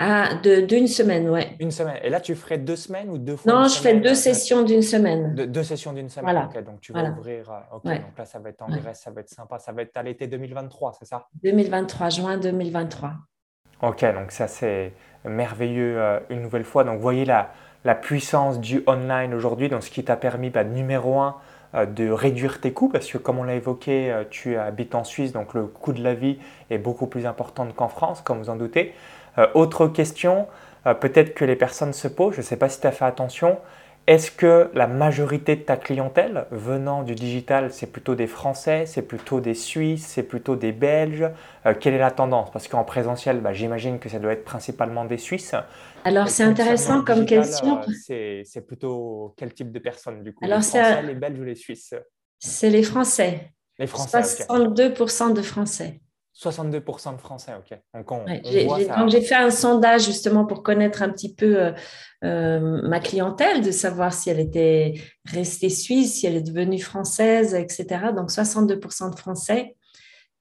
Ah, 0.00 0.34
d'une 0.42 0.88
semaine, 0.88 1.28
ouais. 1.30 1.54
Une 1.60 1.70
semaine. 1.70 1.98
Et 2.02 2.10
là, 2.10 2.20
tu 2.20 2.34
ferais 2.34 2.58
deux 2.58 2.74
semaines 2.74 3.10
ou 3.10 3.18
deux 3.18 3.36
fois 3.36 3.52
Non, 3.52 3.68
je 3.68 3.78
fais 3.78 3.94
deux 3.94 4.14
sessions 4.14 4.62
d'une 4.62 4.82
semaine. 4.82 5.34
deux 5.34 5.62
sessions 5.62 5.92
d'une 5.92 6.08
semaine. 6.08 6.34
Voilà. 6.34 6.62
donc 6.62 6.80
tu 6.80 6.92
vas 6.92 7.10
ouvrir. 7.10 7.48
Euh, 7.50 7.76
ok, 7.76 7.84
donc 7.84 8.18
là, 8.18 8.24
ça 8.24 8.40
va 8.40 8.48
être 8.48 8.62
en 8.62 8.68
Grèce, 8.68 9.02
ça 9.02 9.12
va 9.12 9.20
être 9.20 9.28
sympa. 9.28 9.58
Ça 9.60 9.70
va 9.70 9.82
être 9.82 9.96
à 9.96 10.02
l'été 10.02 10.26
2023, 10.26 10.94
c'est 10.98 11.04
ça? 11.04 11.28
2023, 11.44 12.08
juin 12.08 12.36
2023. 12.38 13.12
Ok, 13.82 14.04
donc 14.14 14.32
ça, 14.32 14.48
c'est 14.48 14.92
merveilleux 15.24 16.00
euh, 16.00 16.18
une 16.28 16.42
nouvelle 16.42 16.64
fois. 16.64 16.82
Donc, 16.82 16.96
vous 16.96 17.02
voyez 17.02 17.24
la, 17.24 17.52
la 17.84 17.94
puissance 17.94 18.58
du 18.58 18.82
online 18.88 19.32
aujourd'hui, 19.32 19.68
donc 19.68 19.84
ce 19.84 19.90
qui 19.90 20.02
t'a 20.02 20.16
permis, 20.16 20.50
bah, 20.50 20.64
numéro 20.64 21.20
un, 21.20 21.36
euh, 21.76 21.86
de 21.86 22.10
réduire 22.10 22.60
tes 22.60 22.72
coûts 22.72 22.88
parce 22.88 23.06
que 23.06 23.18
comme 23.18 23.38
on 23.38 23.44
l'a 23.44 23.54
évoqué, 23.54 24.24
tu 24.30 24.56
habites 24.56 24.96
en 24.96 25.04
Suisse, 25.04 25.32
donc 25.32 25.54
le 25.54 25.66
coût 25.66 25.92
de 25.92 26.02
la 26.02 26.14
vie 26.14 26.38
est 26.70 26.78
beaucoup 26.78 27.06
plus 27.06 27.26
important 27.26 27.64
qu'en 27.76 27.88
France, 27.88 28.22
comme 28.22 28.38
vous 28.38 28.50
en 28.50 28.56
doutez. 28.56 28.92
Euh, 29.38 29.46
autre 29.54 29.88
question, 29.88 30.46
euh, 30.86 30.94
peut-être 30.94 31.34
que 31.34 31.44
les 31.44 31.56
personnes 31.56 31.92
se 31.92 32.08
posent, 32.08 32.34
je 32.34 32.40
ne 32.40 32.44
sais 32.44 32.56
pas 32.56 32.68
si 32.68 32.80
tu 32.80 32.86
as 32.86 32.92
fait 32.92 33.04
attention, 33.04 33.58
est-ce 34.06 34.30
que 34.30 34.70
la 34.74 34.86
majorité 34.86 35.56
de 35.56 35.62
ta 35.62 35.78
clientèle 35.78 36.46
venant 36.50 37.02
du 37.02 37.14
digital, 37.14 37.72
c'est 37.72 37.86
plutôt 37.86 38.14
des 38.14 38.26
Français, 38.26 38.84
c'est 38.84 39.02
plutôt 39.02 39.40
des 39.40 39.54
Suisses, 39.54 40.06
c'est 40.06 40.24
plutôt 40.24 40.56
des 40.56 40.72
Belges 40.72 41.30
euh, 41.64 41.72
Quelle 41.78 41.94
est 41.94 41.98
la 41.98 42.10
tendance? 42.10 42.50
Parce 42.50 42.68
qu'en 42.68 42.84
présentiel, 42.84 43.40
bah, 43.40 43.54
j'imagine 43.54 43.98
que 43.98 44.10
ça 44.10 44.18
doit 44.18 44.32
être 44.32 44.44
principalement 44.44 45.06
des 45.06 45.16
Suisses. 45.16 45.54
Alors, 46.04 46.28
c'est 46.28 46.42
intéressant 46.42 47.02
comme 47.02 47.24
question. 47.24 47.80
c'est 48.04 48.66
plutôt 48.66 49.34
quel 49.38 49.54
type 49.54 49.72
de 49.72 49.78
personnes 49.78 50.22
du 50.22 50.34
coup? 50.34 50.44
Alors, 50.44 50.58
Les 50.58 50.64
Français, 50.64 51.02
les 51.02 51.14
Belges 51.14 51.40
ou 51.40 51.44
les 51.44 51.54
Suisses? 51.54 51.94
C'est 52.38 52.68
les 52.68 52.82
Français. 52.82 53.52
Les 53.78 53.86
Français. 53.86 54.20
62% 54.20 55.32
de 55.32 55.40
Français. 55.40 56.00
62% 56.36 57.14
de 57.14 57.20
Français, 57.20 57.52
ok. 57.56 57.78
Donc, 58.08 58.26
j'ai 59.08 59.20
fait 59.20 59.36
un 59.36 59.50
sondage 59.50 60.04
justement 60.04 60.44
pour 60.44 60.64
connaître 60.64 61.02
un 61.02 61.10
petit 61.10 61.32
peu 61.32 61.62
euh, 61.62 61.70
euh, 62.24 62.80
ma 62.82 62.98
clientèle, 62.98 63.62
de 63.62 63.70
savoir 63.70 64.12
si 64.12 64.30
elle 64.30 64.40
était 64.40 64.94
restée 65.24 65.70
suisse, 65.70 66.18
si 66.20 66.26
elle 66.26 66.34
est 66.34 66.42
devenue 66.42 66.80
française, 66.80 67.54
etc. 67.54 68.06
Donc 68.14 68.30
62% 68.30 69.12
de 69.12 69.16
Français. 69.16 69.76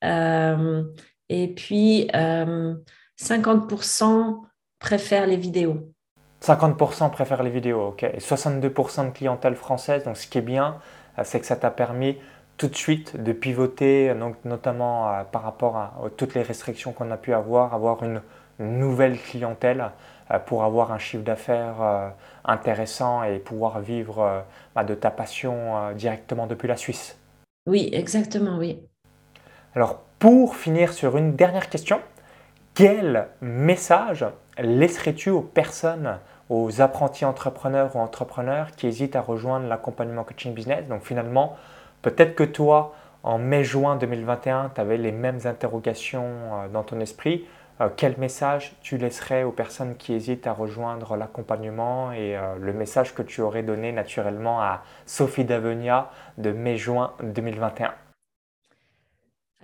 Euh, 0.04 0.84
et 1.30 1.54
puis 1.54 2.08
50% 2.12 4.42
préfèrent 4.80 5.28
les 5.28 5.38
vidéos. 5.38 5.94
50% 6.42 7.12
préfèrent 7.12 7.44
les 7.44 7.52
vidéos, 7.52 7.90
ok. 7.90 8.02
Et 8.04 8.18
62% 8.18 9.06
de 9.06 9.12
clientèle 9.12 9.56
française. 9.56 10.04
Donc 10.04 10.18
ce 10.18 10.26
qui 10.28 10.40
est 10.40 10.42
bien, 10.42 10.80
c'est 11.24 11.40
que 11.40 11.46
ça 11.46 11.56
t'a 11.56 11.70
permis 11.70 12.18
tout 12.58 12.68
de 12.68 12.76
suite 12.76 13.22
de 13.22 13.32
pivoter, 13.32 14.14
donc 14.14 14.36
notamment 14.46 15.10
euh, 15.10 15.24
par 15.24 15.44
rapport 15.44 15.78
à, 15.78 15.94
toutes 16.18 16.34
les 16.36 16.44
restrictions 16.44 16.92
qu'on 16.92 17.12
a 17.12 17.18
pu 17.18 17.34
avoir, 17.34 17.74
avoir 17.74 18.04
une 18.04 18.22
nouvelle 18.60 19.18
clientèle 19.18 19.92
euh, 20.32 20.40
pour 20.40 20.64
avoir 20.64 20.92
un 20.92 21.00
chiffre 21.00 21.24
d'affaires 21.24 21.82
euh, 21.82 22.10
intéressant 22.46 23.24
et 23.24 23.40
pouvoir 23.40 23.80
vivre 23.80 24.44
bah, 24.76 24.84
de 24.84 24.94
ta 24.94 25.10
passion 25.10 25.94
directement 25.94 26.46
depuis 26.46 26.68
la 26.68 26.78
Suisse. 26.78 27.18
Oui, 27.68 27.90
exactement, 27.94 28.58
oui. 28.58 28.80
Alors, 29.76 30.02
pour 30.20 30.56
finir 30.56 30.94
sur 30.94 31.18
une 31.18 31.36
dernière 31.36 31.70
question, 31.70 32.00
quel 32.74 33.28
message 33.42 34.26
laisserais-tu 34.58 35.30
aux 35.30 35.42
personnes, 35.42 36.20
aux 36.50 36.82
apprentis 36.82 37.24
entrepreneurs 37.26 37.96
ou 37.96 38.00
entrepreneurs 38.00 38.72
qui 38.72 38.88
hésitent 38.88 39.16
à 39.16 39.22
rejoindre 39.22 39.68
l'accompagnement 39.68 40.24
coaching 40.24 40.54
business? 40.54 40.88
Donc 40.88 41.04
finalement, 41.04 41.56
Peut-être 42.04 42.36
que 42.36 42.44
toi, 42.44 42.94
en 43.24 43.40
mai-juin 43.40 43.96
2021, 43.96 44.74
tu 44.76 44.82
avais 44.82 44.98
les 44.98 45.14
mêmes 45.14 45.40
interrogations 45.46 46.26
euh, 46.26 46.68
dans 46.68 46.84
ton 46.84 47.00
esprit. 47.00 47.46
Euh, 47.82 47.88
quel 47.96 48.18
message 48.18 48.76
tu 48.82 48.98
laisserais 48.98 49.44
aux 49.44 49.52
personnes 49.52 49.96
qui 49.96 50.14
hésitent 50.14 50.46
à 50.46 50.54
rejoindre 50.54 51.16
l'accompagnement 51.16 52.12
et 52.12 52.38
euh, 52.38 52.56
le 52.60 52.74
message 52.74 53.16
que 53.16 53.24
tu 53.24 53.42
aurais 53.42 53.64
donné 53.64 53.94
naturellement 53.94 54.62
à 54.62 54.84
Sophie 55.06 55.46
Davenia 55.46 56.12
de 56.38 56.52
mai-juin 56.52 57.14
2021 57.24 57.96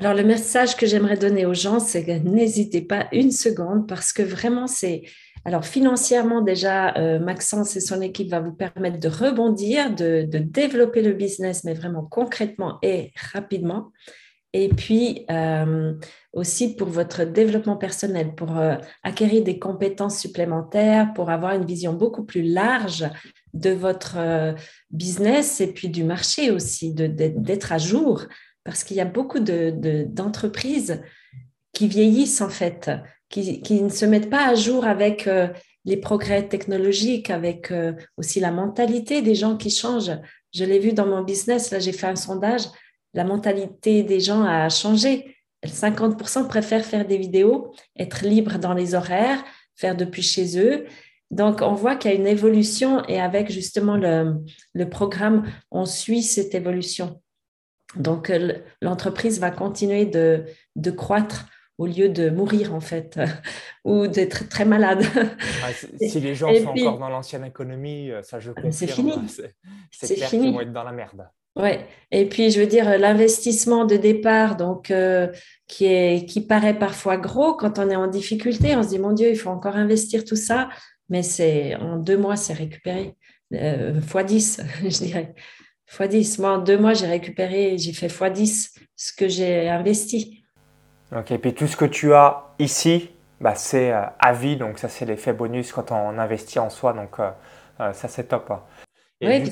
alors, 0.02 0.14
le 0.14 0.24
message 0.24 0.78
que 0.78 0.86
j'aimerais 0.86 1.18
donner 1.18 1.46
aux 1.46 1.54
gens, 1.54 1.82
c'est 1.82 2.06
que 2.06 2.14
n'hésitez 2.14 2.80
pas 2.80 3.08
une 3.12 3.32
seconde 3.32 3.86
parce 3.86 4.14
que 4.14 4.22
vraiment, 4.22 4.66
c'est, 4.66 5.02
alors 5.46 5.66
financièrement 5.66 6.42
déjà, 6.42 6.96
euh, 6.98 7.20
Maxence 7.20 7.76
et 7.76 7.82
son 7.82 8.02
équipe 8.02 8.30
va 8.30 8.40
vous 8.40 8.52
permettre 8.52 9.00
de 9.00 9.08
rebondir, 9.08 9.94
de, 9.96 10.28
développer 10.32 11.02
le 11.02 11.14
business, 11.14 11.64
mais 11.64 11.74
vraiment 11.74 12.04
concrètement 12.04 12.78
et 12.82 13.12
rapidement. 13.34 13.92
Et 14.52 14.70
puis 14.70 15.26
euh, 15.30 15.94
aussi 16.34 16.76
pour 16.76 16.90
votre 16.90 17.24
développement 17.24 17.78
personnel, 17.78 18.34
pour 18.34 18.58
euh, 18.58 18.76
acquérir 19.04 19.44
des 19.44 19.60
compétences 19.60 20.20
supplémentaires, 20.20 21.14
pour 21.14 21.30
avoir 21.30 21.54
une 21.54 21.66
vision 21.66 21.94
beaucoup 21.94 22.24
plus 22.24 22.42
large 22.42 23.06
de 23.54 23.70
votre 23.70 24.56
business 24.92 25.62
et 25.62 25.72
puis 25.74 25.90
du 25.90 26.04
marché 26.04 26.52
aussi, 26.52 26.94
d'être 26.94 27.72
à 27.72 27.78
jour, 27.78 28.26
parce 28.64 28.84
qu'il 28.84 28.98
y 28.98 29.02
a 29.02 29.06
beaucoup 29.06 29.40
d'entreprises 29.40 31.02
qui 31.74 31.88
vieillissent 31.88 32.42
en 32.42 32.50
fait 32.50 32.92
qui, 33.30 33.82
ne 33.84 33.90
se 33.90 34.06
mettent 34.06 34.30
pas 34.30 34.48
à 34.48 34.56
jour 34.56 34.86
avec 34.86 35.28
euh, 35.28 35.48
les 35.86 35.98
progrès 35.98 36.48
technologiques, 36.48 37.30
avec 37.30 37.72
euh, 37.72 37.94
aussi 38.18 38.40
la 38.40 38.52
mentalité 38.52 39.22
des 39.22 39.36
gens 39.36 39.56
qui 39.56 39.70
changent. 39.70 40.18
Je 40.54 40.66
l'ai 40.66 40.80
vu 40.80 40.94
dans 40.94 41.06
mon 41.06 41.24
business, 41.24 41.72
là 41.72 41.80
j'ai 41.80 41.92
fait 41.92 42.08
un 42.08 42.16
sondage, 42.16 42.64
la 43.14 43.24
mentalité 43.24 44.04
des 44.04 44.20
gens 44.20 44.44
a 44.44 44.70
changé. 44.70 45.36
50% 45.66 46.48
préfèrent 46.48 46.86
faire 46.86 47.06
des 47.06 47.18
vidéos, 47.18 47.74
être 47.98 48.26
libres 48.26 48.58
dans 48.58 48.74
les 48.74 48.96
horaires, 48.96 49.44
faire 49.76 49.96
depuis 49.96 50.22
chez 50.22 50.58
eux. 50.58 50.86
Donc, 51.32 51.62
on 51.62 51.74
voit 51.74 51.96
qu'il 51.96 52.12
y 52.12 52.14
a 52.14 52.18
une 52.18 52.28
évolution 52.28 53.06
et 53.08 53.20
avec 53.20 53.52
justement 53.52 53.98
le, 53.98 54.90
programme, 54.90 55.46
on 55.70 55.86
suit 55.86 56.24
cette 56.24 56.56
évolution. 56.56 57.22
Donc, 57.96 58.30
euh, 58.30 58.54
l'entreprise 58.82 59.40
va 59.40 59.52
continuer 59.52 60.06
de 60.06 60.92
croître 60.92 61.46
au 61.80 61.88
lieu 61.88 62.10
de 62.10 62.30
mourir 62.30 62.76
en 62.76 62.82
fait 62.82 63.20
ou 63.86 64.06
d'être 64.06 64.48
très 64.50 64.66
malade. 64.66 65.04
si 66.00 66.20
les 66.20 66.36
gens 66.36 66.54
sont 66.54 66.68
encore 66.68 67.00
dans 67.00 67.10
l'ancienne 67.10 67.46
économie, 67.46 68.12
euh, 68.12 68.22
ça 68.22 68.40
je 68.40 68.52
confirme. 68.52 68.72
C'est 68.72 68.88
fini. 68.88 69.14
C'est 69.92 70.16
clair 70.16 70.30
qu'ils 70.30 70.54
vont 70.54 70.62
être 70.62 70.74
dans 70.74 70.84
la 70.84 70.92
merde. 70.92 71.28
Ouais. 71.56 71.88
Et 72.12 72.26
puis 72.28 72.52
je 72.52 72.60
veux 72.60 72.68
dire 72.68 72.98
l'investissement 73.00 73.86
de 73.86 73.96
départ, 73.96 74.56
donc 74.56 74.92
euh, 74.92 75.28
qui 75.68 75.86
est 75.86 76.30
qui 76.30 76.42
paraît 76.42 76.78
parfois 76.78 77.18
gros 77.18 77.56
quand 77.56 77.80
on 77.80 77.90
est 77.90 77.96
en 77.96 78.08
difficulté, 78.08 78.76
on 78.76 78.84
se 78.84 78.90
dit 78.90 79.00
mon 79.00 79.14
Dieu, 79.14 79.30
il 79.30 79.38
faut 79.38 79.50
encore 79.50 79.76
investir 79.76 80.26
tout 80.26 80.36
ça, 80.36 80.70
mais 81.10 81.24
c'est 81.24 81.76
en 81.76 81.98
deux 81.98 82.18
mois 82.18 82.36
c'est 82.36 82.54
récupéré 82.54 83.16
euh, 83.54 84.00
fois 84.02 84.24
10, 84.24 84.62
je 84.84 85.04
dirais 85.04 85.34
fois 85.88 86.08
10. 86.08 86.40
Moi 86.40 86.52
en 86.52 86.58
deux 86.60 86.78
mois 86.78 86.94
j'ai 86.94 87.08
récupéré, 87.08 87.78
j'ai 87.78 87.94
fait 87.94 88.10
fois 88.10 88.30
10 88.30 88.76
ce 88.96 89.14
que 89.14 89.28
j'ai 89.28 89.70
investi. 89.70 90.39
Ok, 91.16 91.32
et 91.32 91.38
puis 91.40 91.54
tout 91.54 91.68
ce 91.68 91.76
que 91.76 91.86
tu 91.86 92.14
as 92.14 92.54
ici, 92.60 93.10
bah, 93.42 93.56
c'est 93.56 93.92
euh, 93.92 94.04
à 94.20 94.34
vie, 94.34 94.58
donc 94.58 94.78
ça 94.78 94.90
c'est 94.90 95.06
l'effet 95.06 95.34
bonus 95.34 95.72
quand 95.72 95.92
on 95.92 96.20
investit 96.20 96.60
en 96.60 96.70
soi, 96.70 96.94
donc 96.94 97.20
euh, 97.20 97.32
euh, 97.80 97.94
ça 97.94 98.08
c'est 98.08 98.26
top. 98.26 98.52
oui, 99.22 99.52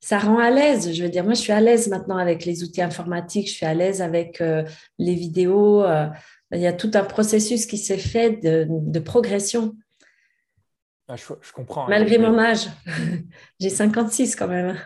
ça, 0.00 0.18
rend 0.18 0.38
à 0.38 0.50
l'aise. 0.50 0.92
Je 0.92 1.02
veux 1.02 1.08
dire, 1.08 1.24
moi 1.24 1.34
je 1.34 1.40
suis 1.40 1.52
à 1.52 1.60
l'aise 1.60 1.88
maintenant 1.88 2.18
avec 2.18 2.44
les 2.44 2.62
outils 2.62 2.82
informatiques, 2.82 3.48
je 3.48 3.54
suis 3.54 3.66
à 3.66 3.72
l'aise 3.72 4.02
avec 4.02 4.42
les 4.98 5.14
vidéos. 5.14 5.84
il 6.52 6.60
y 6.60 6.66
a 6.66 6.72
tout 6.72 6.90
un 6.94 7.04
processus 7.04 7.66
qui 7.66 7.78
s'est 7.78 7.98
fait 7.98 8.32
de, 8.42 8.98
progression. 8.98 9.74
Ah, 11.08 11.16
je, 11.16 11.24
je, 11.40 11.52
comprends. 11.52 11.84
Hein, 11.84 11.90
Malgré 11.90 12.18
mon 12.18 12.38
âge, 12.38 12.68
j'ai 13.60 13.70
56 13.70 14.36
quand 14.36 14.46
même. 14.46 14.76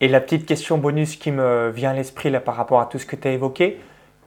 Et 0.00 0.08
la 0.08 0.22
petite 0.22 0.46
question 0.46 0.78
bonus 0.78 1.16
qui 1.16 1.30
me 1.30 1.70
vient 1.70 1.90
à 1.90 1.94
l'esprit 1.94 2.30
là 2.30 2.40
par 2.40 2.56
rapport 2.56 2.80
à 2.80 2.86
tout 2.86 2.98
ce 2.98 3.04
que 3.04 3.16
tu 3.16 3.28
as 3.28 3.32
évoqué, 3.32 3.78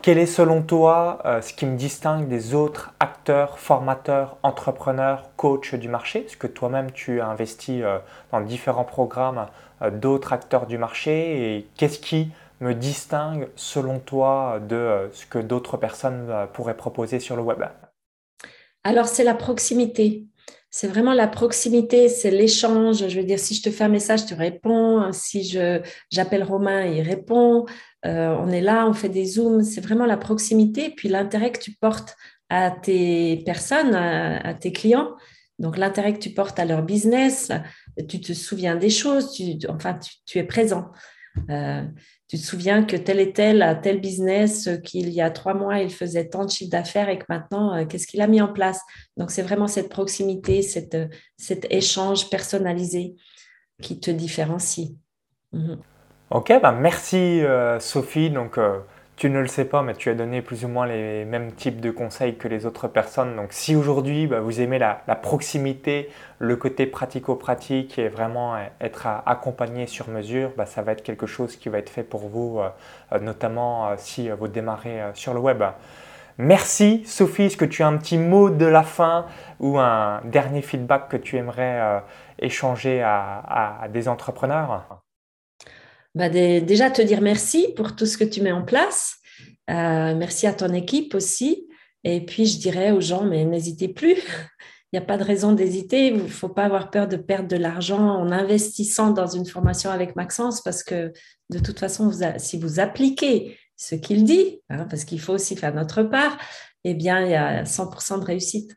quel 0.04 0.18
est 0.18 0.26
selon 0.26 0.62
toi 0.62 1.20
euh, 1.26 1.42
ce 1.42 1.54
qui 1.54 1.66
me 1.66 1.78
distingue 1.78 2.28
des 2.28 2.54
autres 2.54 2.94
acteurs, 3.00 3.58
formateurs, 3.58 4.38
entrepreneurs, 4.44 5.30
coachs 5.38 5.76
du 5.76 5.88
marché? 5.88 6.20
Parce 6.20 6.36
que 6.36 6.46
toi-même, 6.46 6.92
tu 6.92 7.22
as 7.22 7.28
investi 7.28 7.82
euh, 7.82 8.00
dans 8.34 8.42
différents 8.42 8.84
programmes 8.84 9.48
euh, 9.82 9.90
d'autres 9.90 10.34
acteurs 10.34 10.68
du 10.68 10.78
marché? 10.78 11.56
Et 11.56 11.68
qu'est-ce 11.78 12.00
qui 12.00 12.28
me 12.60 12.76
distingue 12.76 13.48
selon 13.56 14.00
toi 14.00 14.60
de 14.60 15.10
ce 15.14 15.26
que 15.26 15.40
d'autres 15.40 15.78
personnes 15.78 16.30
pourraient 16.52 16.78
proposer 16.78 17.22
sur 17.22 17.38
le 17.38 17.42
web? 17.42 17.64
Alors, 18.84 19.08
c'est 19.08 19.24
la 19.24 19.34
proximité. 19.34 20.26
C'est 20.70 20.88
vraiment 20.88 21.14
la 21.14 21.28
proximité, 21.28 22.10
c'est 22.10 22.32
l'échange. 22.32 23.08
Je 23.08 23.20
veux 23.20 23.26
dire, 23.26 23.40
si 23.40 23.54
je 23.54 23.62
te 23.62 23.70
fais 23.70 23.84
un 23.86 23.90
message, 23.90 24.26
tu 24.26 24.34
réponds. 24.34 25.12
Si 25.14 25.58
j'appelle 26.10 26.44
Romain, 26.44 26.86
il 26.86 27.02
répond. 27.02 27.66
Euh, 28.06 28.36
on 28.40 28.50
est 28.50 28.62
là, 28.62 28.88
on 28.88 28.94
fait 28.94 29.10
des 29.10 29.26
zooms. 29.26 29.64
C'est 29.64 29.82
vraiment 29.82 30.06
la 30.06 30.18
proximité, 30.18 30.90
puis 30.90 31.10
l'intérêt 31.10 31.52
que 31.52 31.60
tu 31.60 31.72
portes 31.72 32.16
à 32.50 32.72
tes 32.72 33.38
personnes, 33.46 33.96
à, 33.96 34.54
tes 34.54 34.72
clients. 34.72 35.16
Donc 35.60 35.78
l'intérêt 35.78 36.14
que 36.14 36.20
tu 36.20 36.32
portes 36.32 36.60
à 36.60 36.66
leur 36.66 36.84
business, 36.84 37.52
tu 38.10 38.20
te 38.20 38.34
souviens 38.34 38.76
des 38.76 38.90
choses, 38.90 39.40
enfin 39.70 39.98
tu, 40.26 40.38
es 40.38 40.44
présent. 40.44 40.92
Euh, 41.50 41.84
tu 42.28 42.38
te 42.38 42.44
souviens 42.44 42.84
que 42.84 42.96
tel 42.96 43.20
et 43.20 43.34
tel 43.34 43.62
a 43.62 43.76
tel 43.76 44.00
business, 44.00 44.70
qu'il 44.84 45.10
y 45.10 45.22
a 45.22 45.32
trois 45.32 45.54
mois, 45.54 45.80
il 45.80 45.90
faisait 45.90 46.28
tant 46.30 46.46
de 46.46 46.52
chiffre 46.52 46.70
d'affaires 46.70 47.10
et 47.10 47.18
que 47.18 47.26
maintenant, 47.30 47.76
euh, 47.76 47.86
qu'est-ce 47.86 48.08
qu'il 48.08 48.22
a 48.22 48.28
mis 48.28 48.42
en 48.42 48.52
place? 48.52 48.82
Donc, 49.18 49.32
c'est 49.32 49.42
vraiment 49.42 49.68
cette 49.68 49.90
proximité, 49.90 50.62
cette, 50.62 50.98
cet 51.38 51.66
échange 51.72 52.30
personnalisé 52.30 53.16
qui 53.82 54.00
te 54.00 54.12
différencie. 54.12 54.92
Mhm. 55.54 55.80
Ok, 56.30 56.52
bah 56.62 56.72
merci 56.72 57.42
Sophie. 57.80 58.30
Donc, 58.30 58.58
tu 59.16 59.30
ne 59.30 59.40
le 59.40 59.48
sais 59.48 59.66
pas, 59.66 59.84
mais 59.84 59.94
tu 59.94 60.10
as 60.10 60.16
donné 60.16 60.42
plus 60.42 60.66
ou 60.66 60.68
moins 60.68 60.88
les 60.88 61.24
mêmes 61.24 61.52
types 61.54 61.80
de 61.80 61.92
conseils 61.92 62.36
que 62.36 62.48
les 62.48 62.66
autres 62.66 62.88
personnes. 62.88 63.36
Donc 63.36 63.54
si 63.54 63.76
aujourd'hui 63.76 64.28
bah, 64.28 64.40
vous 64.40 64.60
aimez 64.60 64.80
la, 64.80 64.96
proximité, 65.22 66.10
le 66.40 66.56
côté 66.56 66.88
pratico-pratique 66.88 68.00
et 68.00 68.10
vraiment 68.10 68.56
être 68.82 69.08
accompagné 69.26 69.88
sur 69.88 70.10
mesure, 70.10 70.52
bah, 70.58 70.66
ça 70.66 70.82
va 70.82 70.94
être 70.94 71.04
quelque 71.04 71.28
chose 71.28 71.56
qui 71.56 71.70
va 71.70 71.78
être 71.78 71.90
fait 71.90 72.04
pour 72.04 72.28
vous, 72.28 72.60
euh, 72.60 73.20
notamment 73.20 73.90
euh, 73.90 73.96
si 73.98 74.30
vous 74.30 74.48
démarrez 74.48 75.02
euh, 75.02 75.14
sur 75.14 75.34
le 75.34 75.40
web. 75.40 75.64
Merci 76.40 77.04
Sophie, 77.06 77.44
est-ce 77.44 77.58
que 77.58 77.66
tu 77.66 77.84
as 77.84 77.88
un 77.88 77.98
petit 77.98 78.18
mot 78.18 78.50
de 78.50 78.66
la 78.66 78.84
fin 78.84 79.28
ou 79.60 79.78
un 79.78 80.22
dernier 80.26 80.64
feedback 80.64 81.08
que 81.08 81.18
tu 81.18 81.38
aimerais 81.38 82.02
échanger 82.40 83.04
à 83.04 83.88
des 83.94 84.08
entrepreneurs? 84.08 85.03
Bah, 86.16 86.30
déjà 86.30 86.92
te 86.92 87.02
dire 87.02 87.22
merci 87.22 87.68
pour 87.76 87.96
tout 87.96 88.06
ce 88.06 88.18
que 88.18 88.24
tu 88.24 88.42
mets 88.42 88.52
en 88.52 88.64
place. 88.64 89.18
Euh, 89.70 90.16
merci 90.16 90.48
à 90.48 90.54
ton 90.54 90.74
équipe 90.74 91.16
aussi. 91.16 91.68
Et 92.04 92.22
puis, 92.26 92.46
je 92.46 92.60
dirais 92.60 92.92
aux 92.92 93.02
gens, 93.02 93.24
mais 93.24 93.46
n'hésitez 93.46 93.88
plus. 93.88 94.16
Il 94.92 95.00
n'y 95.00 95.04
a 95.04 95.06
pas 95.08 95.18
de 95.18 95.24
raison 95.24 95.54
d'hésiter. 95.54 96.08
Il 96.08 96.18
ne 96.18 96.28
faut 96.28 96.50
pas 96.50 96.66
avoir 96.66 96.92
peur 96.92 97.08
de 97.08 97.16
perdre 97.16 97.48
de 97.48 97.56
l'argent 97.56 97.98
en 97.98 98.32
investissant 98.32 99.10
dans 99.10 99.26
une 99.26 99.48
formation 99.48 99.90
avec 99.90 100.16
Maxence 100.16 100.62
parce 100.62 100.84
que 100.84 101.12
de 101.50 101.58
toute 101.60 101.80
façon, 101.80 102.12
si 102.38 102.60
vous 102.60 102.80
appliquez 102.80 103.58
ce 103.76 103.96
qu'il 103.96 104.24
dit, 104.24 104.62
hein, 104.70 104.86
parce 104.88 105.04
qu'il 105.04 105.20
faut 105.20 105.34
aussi 105.34 105.56
faire 105.56 105.74
notre 105.74 106.04
part, 106.04 106.38
eh 106.84 106.94
bien, 106.94 107.26
il 107.26 107.32
y 107.32 107.36
a 107.36 107.64
100% 107.64 108.20
de 108.20 108.26
réussite. 108.26 108.76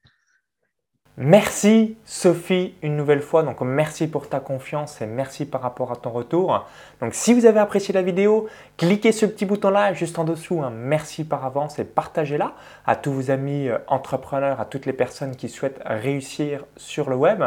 Merci 1.18 1.96
Sophie 2.05 2.74
une 2.83 2.94
nouvelle 2.94 3.22
fois. 3.22 3.42
Donc 3.42 3.62
merci 3.62 4.07
pour 4.07 4.29
ta 4.29 4.38
confiance 4.38 5.00
et 5.00 5.07
merci 5.07 5.46
par 5.46 5.62
rapport 5.62 5.90
à 5.90 5.96
ton 5.96 6.11
retour. 6.11 6.66
Donc 7.00 7.14
si 7.14 7.33
vous 7.33 7.46
avez 7.46 7.59
apprécié 7.59 7.94
la 7.94 8.02
vidéo, 8.02 8.48
cliquez 8.76 9.12
ce 9.12 9.24
petit 9.24 9.46
bouton 9.46 9.70
là 9.70 9.94
juste 9.94 10.18
en 10.18 10.24
dessous. 10.24 10.61
Hein. 10.62 10.70
Merci 10.76 11.24
par 11.24 11.46
avance 11.46 11.79
et 11.79 11.85
partagez-la 11.85 12.52
à 12.87 12.96
tous 12.96 13.12
vos 13.12 13.31
amis 13.31 13.66
euh, 13.68 13.79
entrepreneurs, 13.87 14.61
à 14.61 14.66
toutes 14.66 14.85
les 14.85 14.92
personnes 14.92 15.37
qui 15.37 15.48
souhaitent 15.48 15.81
réussir 15.87 16.66
sur 16.76 17.09
le 17.09 17.16
web. 17.16 17.42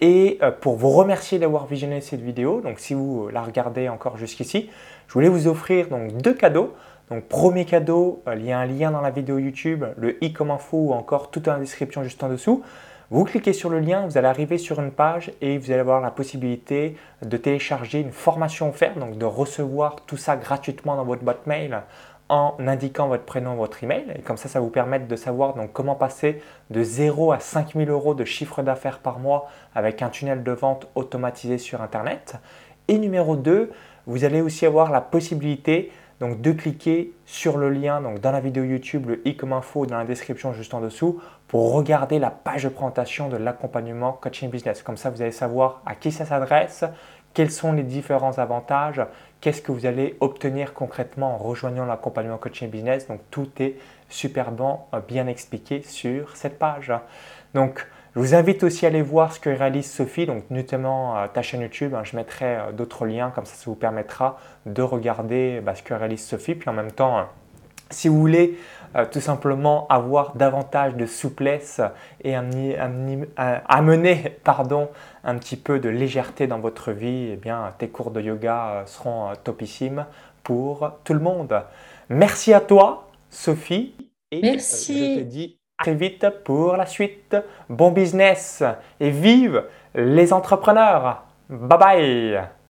Et 0.00 0.38
euh, 0.42 0.50
pour 0.50 0.74
vous 0.74 0.90
remercier 0.90 1.38
d'avoir 1.38 1.66
visionné 1.66 2.00
cette 2.00 2.22
vidéo, 2.22 2.60
donc 2.60 2.80
si 2.80 2.92
vous 2.92 3.28
la 3.28 3.42
regardez 3.42 3.88
encore 3.88 4.16
jusqu'ici, 4.16 4.68
je 5.06 5.12
voulais 5.12 5.28
vous 5.28 5.46
offrir 5.46 5.86
donc 5.86 6.16
deux 6.16 6.34
cadeaux. 6.34 6.74
Donc 7.08 7.28
premier 7.28 7.66
cadeau, 7.66 8.20
euh, 8.26 8.34
il 8.36 8.46
y 8.46 8.50
a 8.50 8.58
un 8.58 8.66
lien 8.66 8.90
dans 8.90 9.00
la 9.00 9.10
vidéo 9.10 9.38
YouTube, 9.38 9.84
le 9.96 10.16
i 10.24 10.32
comme 10.32 10.50
info 10.50 10.78
ou 10.78 10.92
encore 10.92 11.30
tout 11.30 11.42
la 11.46 11.58
description 11.58 12.02
juste 12.02 12.24
en 12.24 12.28
dessous. 12.28 12.64
Vous 13.12 13.24
cliquez 13.24 13.52
sur 13.52 13.68
le 13.68 13.78
lien, 13.78 14.06
vous 14.06 14.16
allez 14.16 14.26
arriver 14.26 14.56
sur 14.56 14.80
une 14.80 14.90
page 14.90 15.32
et 15.42 15.58
vous 15.58 15.70
allez 15.70 15.80
avoir 15.80 16.00
la 16.00 16.10
possibilité 16.10 16.96
de 17.20 17.36
télécharger 17.36 18.00
une 18.00 18.10
formation 18.10 18.70
offerte, 18.70 18.98
donc 18.98 19.18
de 19.18 19.26
recevoir 19.26 19.96
tout 20.06 20.16
ça 20.16 20.34
gratuitement 20.34 20.96
dans 20.96 21.04
votre 21.04 21.22
boîte 21.22 21.46
mail 21.46 21.82
en 22.30 22.54
indiquant 22.58 23.08
votre 23.08 23.24
prénom, 23.24 23.54
votre 23.54 23.84
email. 23.84 24.06
Et 24.16 24.22
comme 24.22 24.38
ça, 24.38 24.48
ça 24.48 24.60
vous 24.60 24.70
permet 24.70 24.98
de 24.98 25.14
savoir 25.14 25.52
donc 25.52 25.74
comment 25.74 25.94
passer 25.94 26.40
de 26.70 26.82
0 26.82 27.32
à 27.32 27.38
5000 27.38 27.90
euros 27.90 28.14
de 28.14 28.24
chiffre 28.24 28.62
d'affaires 28.62 29.00
par 29.00 29.18
mois 29.18 29.46
avec 29.74 30.00
un 30.00 30.08
tunnel 30.08 30.42
de 30.42 30.52
vente 30.52 30.88
automatisé 30.94 31.58
sur 31.58 31.82
Internet. 31.82 32.36
Et 32.88 32.96
numéro 32.96 33.36
2, 33.36 33.72
vous 34.06 34.24
allez 34.24 34.40
aussi 34.40 34.64
avoir 34.64 34.90
la 34.90 35.02
possibilité 35.02 35.92
donc 36.22 36.40
de 36.40 36.52
cliquer 36.52 37.12
sur 37.26 37.58
le 37.58 37.68
lien 37.68 38.00
dans 38.00 38.30
la 38.30 38.38
vidéo 38.38 38.62
YouTube, 38.62 39.08
le 39.08 39.26
i 39.26 39.36
comme 39.36 39.52
info 39.52 39.86
dans 39.86 39.98
la 39.98 40.04
description 40.04 40.52
juste 40.52 40.72
en 40.72 40.80
dessous 40.80 41.20
pour 41.48 41.72
regarder 41.72 42.20
la 42.20 42.30
page 42.30 42.62
de 42.62 42.68
présentation 42.68 43.28
de 43.28 43.36
l'accompagnement 43.36 44.12
coaching 44.12 44.48
business. 44.48 44.84
Comme 44.84 44.96
ça, 44.96 45.10
vous 45.10 45.20
allez 45.20 45.32
savoir 45.32 45.82
à 45.84 45.96
qui 45.96 46.12
ça 46.12 46.24
s'adresse, 46.24 46.84
quels 47.34 47.50
sont 47.50 47.72
les 47.72 47.82
différents 47.82 48.38
avantages, 48.38 49.02
qu'est-ce 49.40 49.60
que 49.60 49.72
vous 49.72 49.84
allez 49.84 50.16
obtenir 50.20 50.74
concrètement 50.74 51.34
en 51.34 51.38
rejoignant 51.38 51.86
l'accompagnement 51.86 52.38
coaching 52.38 52.70
business. 52.70 53.08
Donc 53.08 53.18
tout 53.32 53.48
est 53.58 53.74
superbement 54.08 54.86
euh, 54.94 55.00
bien 55.00 55.26
expliqué 55.26 55.82
sur 55.82 56.36
cette 56.36 56.56
page. 56.56 56.92
Donc 57.52 57.84
je 58.14 58.20
vous 58.20 58.34
invite 58.34 58.62
aussi 58.62 58.84
à 58.84 58.88
aller 58.90 59.00
voir 59.00 59.32
ce 59.32 59.40
que 59.40 59.48
réalise 59.48 59.90
Sophie, 59.90 60.26
donc 60.26 60.44
notamment 60.50 61.16
euh, 61.16 61.26
ta 61.32 61.40
chaîne 61.40 61.62
YouTube. 61.62 61.94
Hein, 61.94 62.02
je 62.04 62.14
mettrai 62.14 62.56
euh, 62.56 62.72
d'autres 62.72 63.06
liens, 63.06 63.30
comme 63.30 63.46
ça, 63.46 63.54
ça 63.54 63.64
vous 63.64 63.74
permettra 63.74 64.38
de 64.66 64.82
regarder 64.82 65.62
bah, 65.62 65.74
ce 65.74 65.82
que 65.82 65.94
réalise 65.94 66.22
Sophie. 66.22 66.54
Puis 66.54 66.68
en 66.68 66.74
même 66.74 66.92
temps, 66.92 67.18
euh, 67.18 67.22
si 67.90 68.08
vous 68.08 68.18
voulez 68.18 68.58
tout 69.10 69.20
simplement 69.20 69.86
avoir 69.88 70.36
davantage 70.36 70.96
de 70.96 71.06
souplesse 71.06 71.80
et 72.22 72.34
amener, 72.34 73.26
pardon, 74.44 74.90
un 75.24 75.38
petit 75.38 75.56
peu 75.56 75.78
de 75.78 75.88
légèreté 75.88 76.46
dans 76.46 76.58
votre 76.58 76.92
vie, 76.92 77.30
eh 77.32 77.36
bien, 77.36 77.72
tes 77.78 77.88
cours 77.88 78.10
de 78.10 78.20
yoga 78.20 78.82
seront 78.84 79.32
topissimes 79.44 80.04
pour 80.42 80.92
tout 81.04 81.14
le 81.14 81.20
monde. 81.20 81.62
Merci 82.10 82.52
à 82.52 82.60
toi, 82.60 83.08
Sophie. 83.30 83.94
Et 84.30 84.42
Merci. 84.42 85.16
je 85.16 85.20
te 85.20 85.24
dis 85.24 85.58
très 85.82 85.94
vite 85.94 86.26
pour 86.44 86.76
la 86.76 86.86
suite. 86.86 87.36
Bon 87.68 87.90
business 87.90 88.62
et 89.00 89.10
vive 89.10 89.64
les 89.96 90.32
entrepreneurs. 90.32 91.24
Bye 91.50 91.78
bye 91.78 92.61